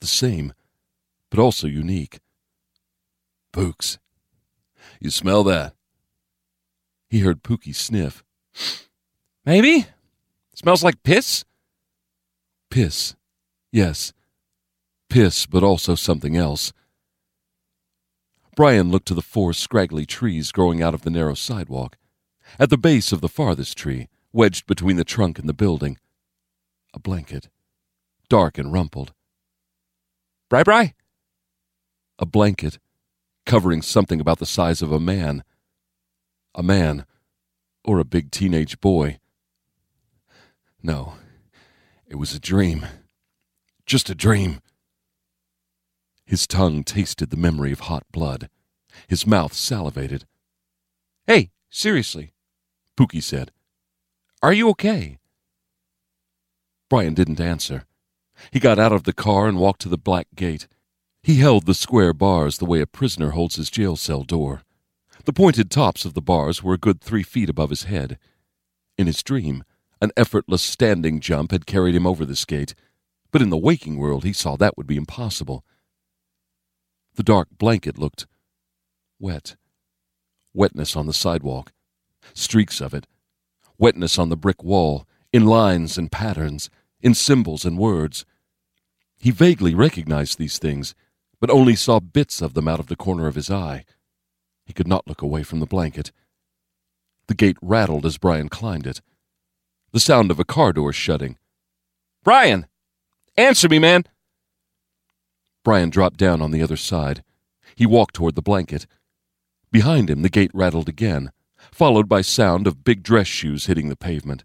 The 0.00 0.06
same, 0.06 0.54
but 1.28 1.38
also 1.38 1.66
unique. 1.66 2.20
Pooks, 3.52 3.98
you 5.02 5.10
smell 5.10 5.44
that? 5.44 5.74
He 7.10 7.18
heard 7.18 7.42
Pookie 7.42 7.74
sniff. 7.74 8.24
Maybe. 9.44 9.84
Smells 10.54 10.82
like 10.82 11.02
piss? 11.02 11.44
Piss. 12.70 13.16
Yes. 13.70 14.14
Piss, 15.10 15.44
but 15.44 15.62
also 15.62 15.94
something 15.94 16.38
else. 16.38 16.72
Bryan 18.58 18.90
looked 18.90 19.06
to 19.06 19.14
the 19.14 19.22
four 19.22 19.52
scraggly 19.52 20.04
trees 20.04 20.50
growing 20.50 20.82
out 20.82 20.92
of 20.92 21.02
the 21.02 21.10
narrow 21.10 21.34
sidewalk. 21.34 21.96
At 22.58 22.70
the 22.70 22.76
base 22.76 23.12
of 23.12 23.20
the 23.20 23.28
farthest 23.28 23.78
tree, 23.78 24.08
wedged 24.32 24.66
between 24.66 24.96
the 24.96 25.04
trunk 25.04 25.38
and 25.38 25.48
the 25.48 25.54
building, 25.54 25.96
a 26.92 26.98
blanket, 26.98 27.48
dark 28.28 28.58
and 28.58 28.72
rumpled. 28.72 29.12
Bri 30.48 30.64
Bri? 30.64 30.94
A 32.18 32.26
blanket, 32.26 32.80
covering 33.46 33.80
something 33.80 34.20
about 34.20 34.40
the 34.40 34.44
size 34.44 34.82
of 34.82 34.90
a 34.90 34.98
man. 34.98 35.44
A 36.52 36.62
man, 36.64 37.06
or 37.84 38.00
a 38.00 38.04
big 38.04 38.32
teenage 38.32 38.80
boy. 38.80 39.20
No, 40.82 41.12
it 42.08 42.16
was 42.16 42.34
a 42.34 42.40
dream. 42.40 42.84
Just 43.86 44.10
a 44.10 44.16
dream. 44.16 44.58
His 46.28 46.46
tongue 46.46 46.84
tasted 46.84 47.30
the 47.30 47.38
memory 47.38 47.72
of 47.72 47.80
hot 47.80 48.04
blood. 48.12 48.50
His 49.08 49.26
mouth 49.26 49.54
salivated. 49.54 50.26
Hey, 51.26 51.52
seriously, 51.70 52.34
Pookie 52.98 53.22
said. 53.22 53.50
Are 54.42 54.52
you 54.52 54.68
okay? 54.68 55.16
Bryan 56.90 57.14
didn't 57.14 57.40
answer. 57.40 57.86
He 58.50 58.60
got 58.60 58.78
out 58.78 58.92
of 58.92 59.04
the 59.04 59.14
car 59.14 59.48
and 59.48 59.58
walked 59.58 59.80
to 59.80 59.88
the 59.88 59.96
black 59.96 60.26
gate. 60.34 60.68
He 61.22 61.36
held 61.36 61.64
the 61.64 61.72
square 61.72 62.12
bars 62.12 62.58
the 62.58 62.66
way 62.66 62.82
a 62.82 62.86
prisoner 62.86 63.30
holds 63.30 63.56
his 63.56 63.70
jail 63.70 63.96
cell 63.96 64.22
door. 64.22 64.64
The 65.24 65.32
pointed 65.32 65.70
tops 65.70 66.04
of 66.04 66.12
the 66.12 66.20
bars 66.20 66.62
were 66.62 66.74
a 66.74 66.78
good 66.78 67.00
three 67.00 67.22
feet 67.22 67.48
above 67.48 67.70
his 67.70 67.84
head. 67.84 68.18
In 68.98 69.06
his 69.06 69.22
dream, 69.22 69.64
an 70.02 70.12
effortless 70.14 70.62
standing 70.62 71.20
jump 71.20 71.52
had 71.52 71.64
carried 71.64 71.94
him 71.94 72.06
over 72.06 72.26
this 72.26 72.44
gate, 72.44 72.74
but 73.30 73.40
in 73.40 73.48
the 73.48 73.56
waking 73.56 73.96
world 73.96 74.24
he 74.24 74.34
saw 74.34 74.56
that 74.56 74.76
would 74.76 74.86
be 74.86 74.98
impossible. 74.98 75.64
The 77.18 77.24
dark 77.24 77.48
blanket 77.58 77.98
looked 77.98 78.28
wet. 79.18 79.56
Wetness 80.54 80.94
on 80.94 81.06
the 81.06 81.12
sidewalk, 81.12 81.72
streaks 82.32 82.80
of 82.80 82.94
it, 82.94 83.08
wetness 83.76 84.20
on 84.20 84.28
the 84.28 84.36
brick 84.36 84.62
wall, 84.62 85.04
in 85.32 85.44
lines 85.44 85.98
and 85.98 86.12
patterns, 86.12 86.70
in 87.00 87.14
symbols 87.14 87.64
and 87.64 87.76
words. 87.76 88.24
He 89.18 89.32
vaguely 89.32 89.74
recognized 89.74 90.38
these 90.38 90.58
things, 90.58 90.94
but 91.40 91.50
only 91.50 91.74
saw 91.74 91.98
bits 91.98 92.40
of 92.40 92.54
them 92.54 92.68
out 92.68 92.78
of 92.78 92.86
the 92.86 92.94
corner 92.94 93.26
of 93.26 93.34
his 93.34 93.50
eye. 93.50 93.84
He 94.64 94.72
could 94.72 94.86
not 94.86 95.08
look 95.08 95.20
away 95.20 95.42
from 95.42 95.58
the 95.58 95.66
blanket. 95.66 96.12
The 97.26 97.34
gate 97.34 97.58
rattled 97.60 98.06
as 98.06 98.16
Bryan 98.16 98.48
climbed 98.48 98.86
it. 98.86 99.00
The 99.90 99.98
sound 99.98 100.30
of 100.30 100.38
a 100.38 100.44
car 100.44 100.72
door 100.72 100.92
shutting. 100.92 101.36
Bryan! 102.22 102.68
Answer 103.36 103.68
me, 103.68 103.80
man! 103.80 104.04
Bryan 105.68 105.90
dropped 105.90 106.16
down 106.16 106.40
on 106.40 106.50
the 106.50 106.62
other 106.62 106.78
side. 106.78 107.22
He 107.76 107.84
walked 107.84 108.14
toward 108.14 108.36
the 108.36 108.40
blanket. 108.40 108.86
Behind 109.70 110.08
him, 110.08 110.22
the 110.22 110.30
gate 110.30 110.50
rattled 110.54 110.88
again, 110.88 111.30
followed 111.70 112.08
by 112.08 112.22
sound 112.22 112.66
of 112.66 112.84
big 112.84 113.02
dress 113.02 113.26
shoes 113.26 113.66
hitting 113.66 113.90
the 113.90 113.94
pavement. 113.94 114.44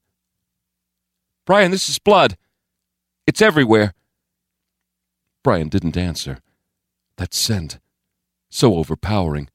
Bryan, 1.45 1.71
this 1.71 1.87
is 1.87 1.97
blood. 1.97 2.35
It's 3.25 3.41
everywhere. 3.41 3.93
Bryan 5.45 5.69
didn't 5.69 5.95
answer. 5.95 6.39
That 7.15 7.33
scent. 7.33 7.79
so 8.49 8.75
overpowering. 8.75 9.47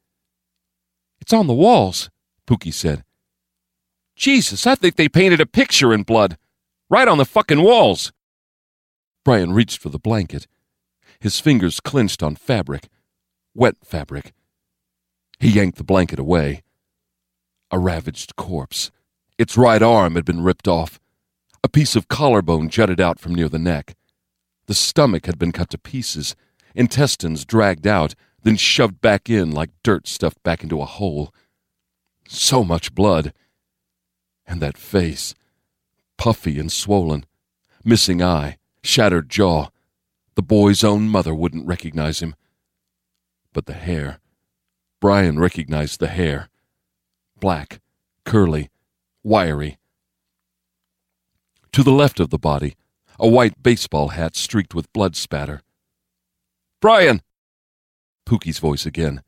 It's 1.20 1.35
on 1.35 1.48
the 1.48 1.52
walls, 1.52 2.09
Pookie 2.46 2.72
said. 2.72 3.04
Jesus, 4.16 4.66
I 4.66 4.74
think 4.74 4.96
they 4.96 5.11
painted 5.11 5.42
a 5.42 5.44
picture 5.44 5.92
in 5.92 6.02
blood. 6.02 6.38
Right 6.88 7.09
on 7.09 7.18
the 7.18 7.26
fucking 7.26 7.61
walls. 7.61 8.11
Bryan 9.22 9.52
reached 9.52 9.83
for 9.83 9.90
the 9.90 9.98
blanket. 9.98 10.46
His 11.20 11.40
fingers 11.40 11.81
clenched 11.81 12.22
on 12.22 12.37
fabric, 12.37 12.88
wet 13.54 13.76
fabric. 13.85 14.33
He 15.40 15.50
yanked 15.50 15.78
the 15.78 15.85
blanket 15.85 16.18
away. 16.18 16.62
A 17.70 17.78
ravaged 17.78 18.37
corpse. 18.37 18.90
Its 19.37 19.57
right 19.57 19.83
arm 19.83 20.14
had 20.14 20.24
been 20.24 20.42
ripped 20.42 20.68
off. 20.68 20.98
A 21.62 21.68
piece 21.68 21.96
of 21.96 22.09
collarbone 22.09 22.68
jutted 22.68 23.00
out 23.00 23.18
from 23.18 23.35
near 23.35 23.48
the 23.48 23.59
neck. 23.59 23.96
The 24.66 24.74
stomach 24.74 25.26
had 25.26 25.38
been 25.38 25.52
cut 25.52 25.70
to 25.70 25.78
pieces, 25.78 26.37
intestines 26.74 27.44
dragged 27.44 27.87
out, 27.87 28.14
then 28.42 28.57
shoved 28.57 29.00
back 29.00 29.28
in 29.28 29.50
like 29.50 29.70
dirt 29.83 30.07
stuffed 30.07 30.42
back 30.42 30.62
into 30.62 30.81
a 30.81 30.85
hole. 30.85 31.35
So 32.28 32.62
much 32.62 32.94
blood. 32.94 33.33
And 34.46 34.61
that 34.61 34.78
face, 34.78 35.35
puffy 36.16 36.59
and 36.59 36.70
swollen, 36.70 37.26
missing 37.85 38.22
eye, 38.22 38.59
shattered 38.83 39.28
jaw. 39.28 39.68
The 40.38 40.42
boy's 40.42 40.85
own 40.85 41.09
mother 41.09 41.35
wouldn't 41.35 41.66
recognize 41.66 42.20
him. 42.20 42.37
But 43.53 43.66
the 43.66 43.72
hair. 43.72 44.20
Bryan 45.01 45.40
recognized 45.40 45.98
the 45.98 46.07
hair. 46.07 46.48
Black, 47.40 47.81
curly, 48.24 48.70
wiry. 49.24 49.79
To 51.72 51.83
the 51.83 51.90
left 51.90 52.20
of 52.20 52.31
the 52.31 52.38
body, 52.38 52.77
a 53.18 53.27
white 53.27 53.64
baseball 53.64 54.11
hat 54.11 54.37
streaked 54.37 54.77
with 54.77 54.92
blood 54.92 55.16
spatter. 55.16 55.61
Bryan! 56.81 57.20
Pookie's 58.24 58.61
voice 58.61 58.87
again. 58.87 59.24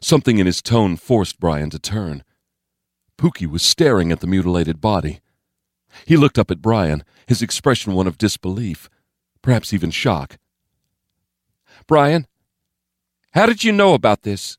Something 0.00 0.38
in 0.38 0.46
his 0.46 0.62
tone 0.62 0.96
forced 0.96 1.38
Bryan 1.38 1.68
to 1.68 1.78
turn. 1.78 2.24
Pookie 3.18 3.46
was 3.46 3.62
staring 3.62 4.10
at 4.10 4.20
the 4.20 4.26
mutilated 4.26 4.80
body. 4.80 5.20
He 6.06 6.16
looked 6.16 6.38
up 6.38 6.50
at 6.50 6.62
Bryan, 6.62 7.04
his 7.26 7.42
expression 7.42 7.92
one 7.92 8.06
of 8.06 8.16
disbelief, 8.16 8.88
perhaps 9.48 9.72
even 9.72 9.90
shock. 9.90 10.36
Bryan, 11.86 12.26
how 13.32 13.46
did 13.46 13.64
you 13.64 13.72
know 13.72 13.94
about 13.94 14.20
this? 14.20 14.58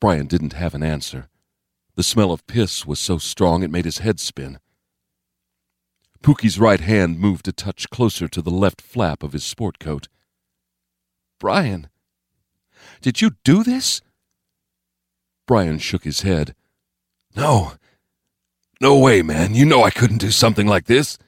Bryan 0.00 0.26
didn't 0.26 0.54
have 0.54 0.74
an 0.74 0.82
answer. 0.82 1.28
The 1.94 2.02
smell 2.02 2.32
of 2.32 2.46
piss 2.46 2.86
was 2.86 2.98
so 2.98 3.18
strong 3.18 3.62
it 3.62 3.70
made 3.70 3.84
his 3.84 3.98
head 3.98 4.18
spin. 4.18 4.58
Pookie's 6.22 6.58
right 6.58 6.80
hand 6.80 7.18
moved 7.18 7.46
a 7.46 7.52
touch 7.52 7.90
closer 7.90 8.28
to 8.28 8.40
the 8.40 8.48
left 8.48 8.80
flap 8.80 9.22
of 9.22 9.34
his 9.34 9.44
sport 9.44 9.78
coat. 9.78 10.08
Bryan, 11.38 11.88
did 13.02 13.20
you 13.20 13.32
do 13.44 13.62
this? 13.62 14.00
Bryan 15.46 15.76
shook 15.76 16.04
his 16.04 16.22
head. 16.22 16.54
No. 17.36 17.74
No 18.80 18.96
way, 18.96 19.20
man. 19.20 19.54
You 19.54 19.66
know 19.66 19.82
I 19.82 19.90
couldn't 19.90 20.16
do 20.16 20.30
something 20.30 20.66
like 20.66 20.86
this. 20.86 21.18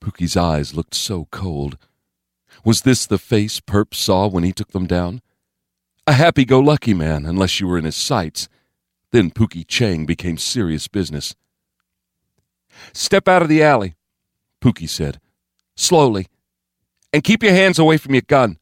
Pookie's 0.00 0.36
eyes 0.36 0.74
looked 0.74 0.94
so 0.94 1.26
cold. 1.30 1.78
Was 2.64 2.82
this 2.82 3.06
the 3.06 3.18
face 3.18 3.60
Perp 3.60 3.94
saw 3.94 4.26
when 4.28 4.44
he 4.44 4.52
took 4.52 4.72
them 4.72 4.86
down? 4.86 5.20
A 6.06 6.12
happy 6.12 6.44
go 6.44 6.60
lucky 6.60 6.94
man, 6.94 7.26
unless 7.26 7.60
you 7.60 7.66
were 7.66 7.78
in 7.78 7.84
his 7.84 7.96
sights. 7.96 8.48
Then 9.12 9.30
Pookie 9.30 9.66
Chang 9.66 10.06
became 10.06 10.38
serious 10.38 10.88
business. 10.88 11.34
Step 12.92 13.28
out 13.28 13.42
of 13.42 13.48
the 13.48 13.62
alley, 13.62 13.94
Pookie 14.60 14.88
said. 14.88 15.20
Slowly. 15.76 16.26
And 17.12 17.24
keep 17.24 17.42
your 17.42 17.52
hands 17.52 17.78
away 17.78 17.96
from 17.96 18.14
your 18.14 18.22
gun. 18.22 18.58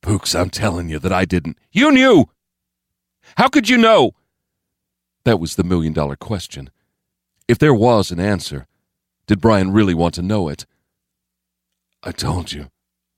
Pooks, 0.00 0.34
I'm 0.34 0.50
telling 0.50 0.88
you 0.88 0.98
that 0.98 1.12
I 1.12 1.24
didn't. 1.24 1.58
You 1.72 1.90
knew! 1.90 2.26
How 3.36 3.48
could 3.48 3.68
you 3.68 3.76
know? 3.76 4.12
That 5.24 5.40
was 5.40 5.56
the 5.56 5.64
million 5.64 5.92
dollar 5.92 6.16
question. 6.16 6.70
If 7.48 7.58
there 7.58 7.74
was 7.74 8.10
an 8.10 8.20
answer, 8.20 8.66
did 9.26 9.40
Bryan 9.40 9.72
really 9.72 9.94
want 9.94 10.14
to 10.14 10.22
know 10.22 10.48
it? 10.48 10.66
I 12.02 12.12
told 12.12 12.52
you, 12.52 12.68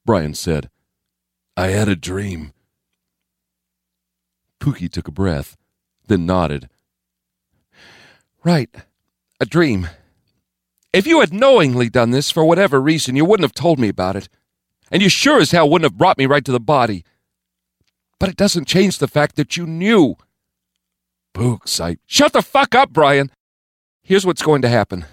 Bryan 0.06 0.34
said. 0.34 0.70
I 1.56 1.68
had 1.68 1.88
a 1.88 1.96
dream. 1.96 2.52
Pookie 4.60 4.90
took 4.90 5.08
a 5.08 5.12
breath, 5.12 5.56
then 6.06 6.24
nodded. 6.24 6.68
Right, 8.44 8.74
a 9.40 9.44
dream. 9.44 9.88
If 10.92 11.06
you 11.06 11.20
had 11.20 11.32
knowingly 11.32 11.90
done 11.90 12.12
this 12.12 12.30
for 12.30 12.44
whatever 12.44 12.80
reason, 12.80 13.14
you 13.14 13.24
wouldn't 13.24 13.44
have 13.44 13.52
told 13.52 13.78
me 13.78 13.88
about 13.88 14.16
it. 14.16 14.28
And 14.90 15.02
you 15.02 15.10
sure 15.10 15.40
as 15.40 15.50
hell 15.50 15.68
wouldn't 15.68 15.90
have 15.90 15.98
brought 15.98 16.16
me 16.16 16.24
right 16.24 16.44
to 16.44 16.52
the 16.52 16.60
body. 16.60 17.04
But 18.18 18.30
it 18.30 18.36
doesn't 18.36 18.66
change 18.66 18.98
the 18.98 19.06
fact 19.06 19.36
that 19.36 19.56
you 19.56 19.66
knew. 19.66 20.16
Pooks, 21.34 21.78
I. 21.78 21.98
Shut 22.06 22.32
the 22.32 22.42
fuck 22.42 22.74
up, 22.74 22.90
Bryan! 22.90 23.30
Here's 24.02 24.24
what's 24.24 24.42
going 24.42 24.62
to 24.62 24.68
happen 24.68 25.04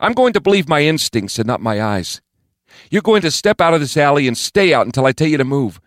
I'm 0.00 0.12
going 0.12 0.32
to 0.32 0.40
believe 0.40 0.68
my 0.68 0.82
instincts 0.82 1.38
and 1.38 1.46
not 1.46 1.60
my 1.60 1.82
eyes. 1.82 2.20
You're 2.90 3.02
going 3.02 3.22
to 3.22 3.30
step 3.30 3.60
out 3.60 3.74
of 3.74 3.80
this 3.80 3.96
alley 3.96 4.28
and 4.28 4.36
stay 4.36 4.72
out 4.72 4.86
until 4.86 5.06
I 5.06 5.12
tell 5.12 5.28
you 5.28 5.38
to 5.38 5.44
move. 5.44 5.80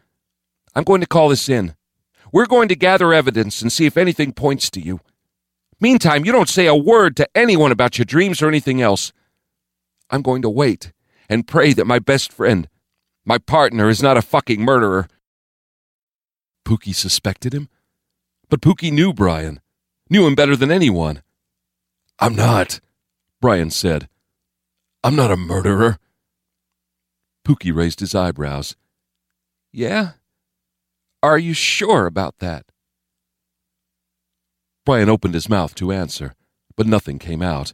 I'm 0.76 0.84
going 0.84 1.02
to 1.02 1.08
call 1.08 1.30
this 1.30 1.50
in. 1.50 1.76
We're 2.32 2.46
going 2.46 2.70
to 2.70 2.76
gather 2.76 3.14
evidence 3.14 3.62
and 3.62 3.72
see 3.72 3.86
if 3.86 3.98
anything 3.98 4.34
points 4.34 4.70
to 4.72 4.82
you. 4.82 5.02
Meantime, 5.80 6.26
you 6.26 6.32
don't 6.32 6.50
say 6.50 6.68
a 6.68 6.76
word 6.76 7.18
to 7.18 7.28
anyone 7.36 7.72
about 7.72 7.98
your 7.98 8.06
dreams 8.06 8.42
or 8.42 8.48
anything 8.48 8.82
else. 8.82 9.12
I'm 10.10 10.22
going 10.22 10.42
to 10.44 10.50
wait 10.50 10.94
and 11.28 11.48
pray 11.48 11.74
that 11.74 11.88
my 11.88 12.00
best 12.00 12.32
friend, 12.32 12.70
my 13.26 13.38
partner, 13.38 13.90
is 13.90 14.04
not 14.04 14.18
a 14.18 14.22
fucking 14.22 14.62
murderer. 14.62 15.08
Pookie 16.66 16.96
suspected 16.96 17.54
him? 17.54 17.70
But 18.50 18.62
Pookie 18.62 18.92
knew 18.92 19.14
Bryan, 19.14 19.60
knew 20.10 20.28
him 20.28 20.36
better 20.36 20.56
than 20.56 20.72
anyone. 20.72 21.24
I'm 22.20 22.36
not, 22.36 22.80
Bryan 23.42 23.72
said. 23.72 24.08
I'm 25.04 25.16
not 25.16 25.32
a 25.32 25.36
murderer. 25.36 25.98
Pookie 27.44 27.76
raised 27.76 28.00
his 28.00 28.14
eyebrows. 28.14 28.76
Yeah? 29.74 30.12
Are 31.24 31.40
you 31.40 31.56
sure 31.56 32.06
about 32.06 32.38
that? 32.38 32.68
Bryan 34.86 35.10
opened 35.10 35.34
his 35.34 35.50
mouth 35.50 35.74
to 35.76 35.92
answer, 35.92 36.36
but 36.76 36.86
nothing 36.86 37.18
came 37.18 37.42
out. 37.42 37.74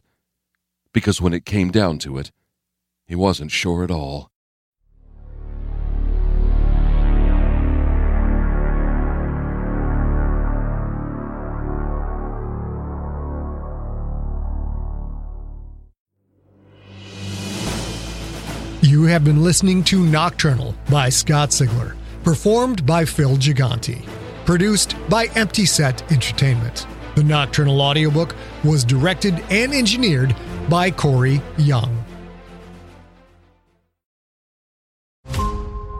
Because 0.94 1.20
when 1.20 1.34
it 1.34 1.44
came 1.44 1.70
down 1.70 1.98
to 1.98 2.16
it, 2.16 2.32
he 3.06 3.14
wasn't 3.14 3.50
sure 3.50 3.84
at 3.84 3.90
all. 3.90 4.30
You 18.98 19.04
have 19.04 19.22
been 19.22 19.44
listening 19.44 19.84
to 19.84 20.04
Nocturnal 20.04 20.74
by 20.90 21.08
Scott 21.08 21.50
Sigler, 21.50 21.94
performed 22.24 22.84
by 22.84 23.04
Phil 23.04 23.36
Gigante, 23.36 24.04
produced 24.44 24.96
by 25.08 25.26
Empty 25.36 25.66
Set 25.66 26.02
Entertainment. 26.10 26.84
The 27.14 27.22
Nocturnal 27.22 27.80
audiobook 27.80 28.34
was 28.64 28.82
directed 28.82 29.34
and 29.50 29.72
engineered 29.72 30.34
by 30.68 30.90
Corey 30.90 31.40
Young. 31.58 32.07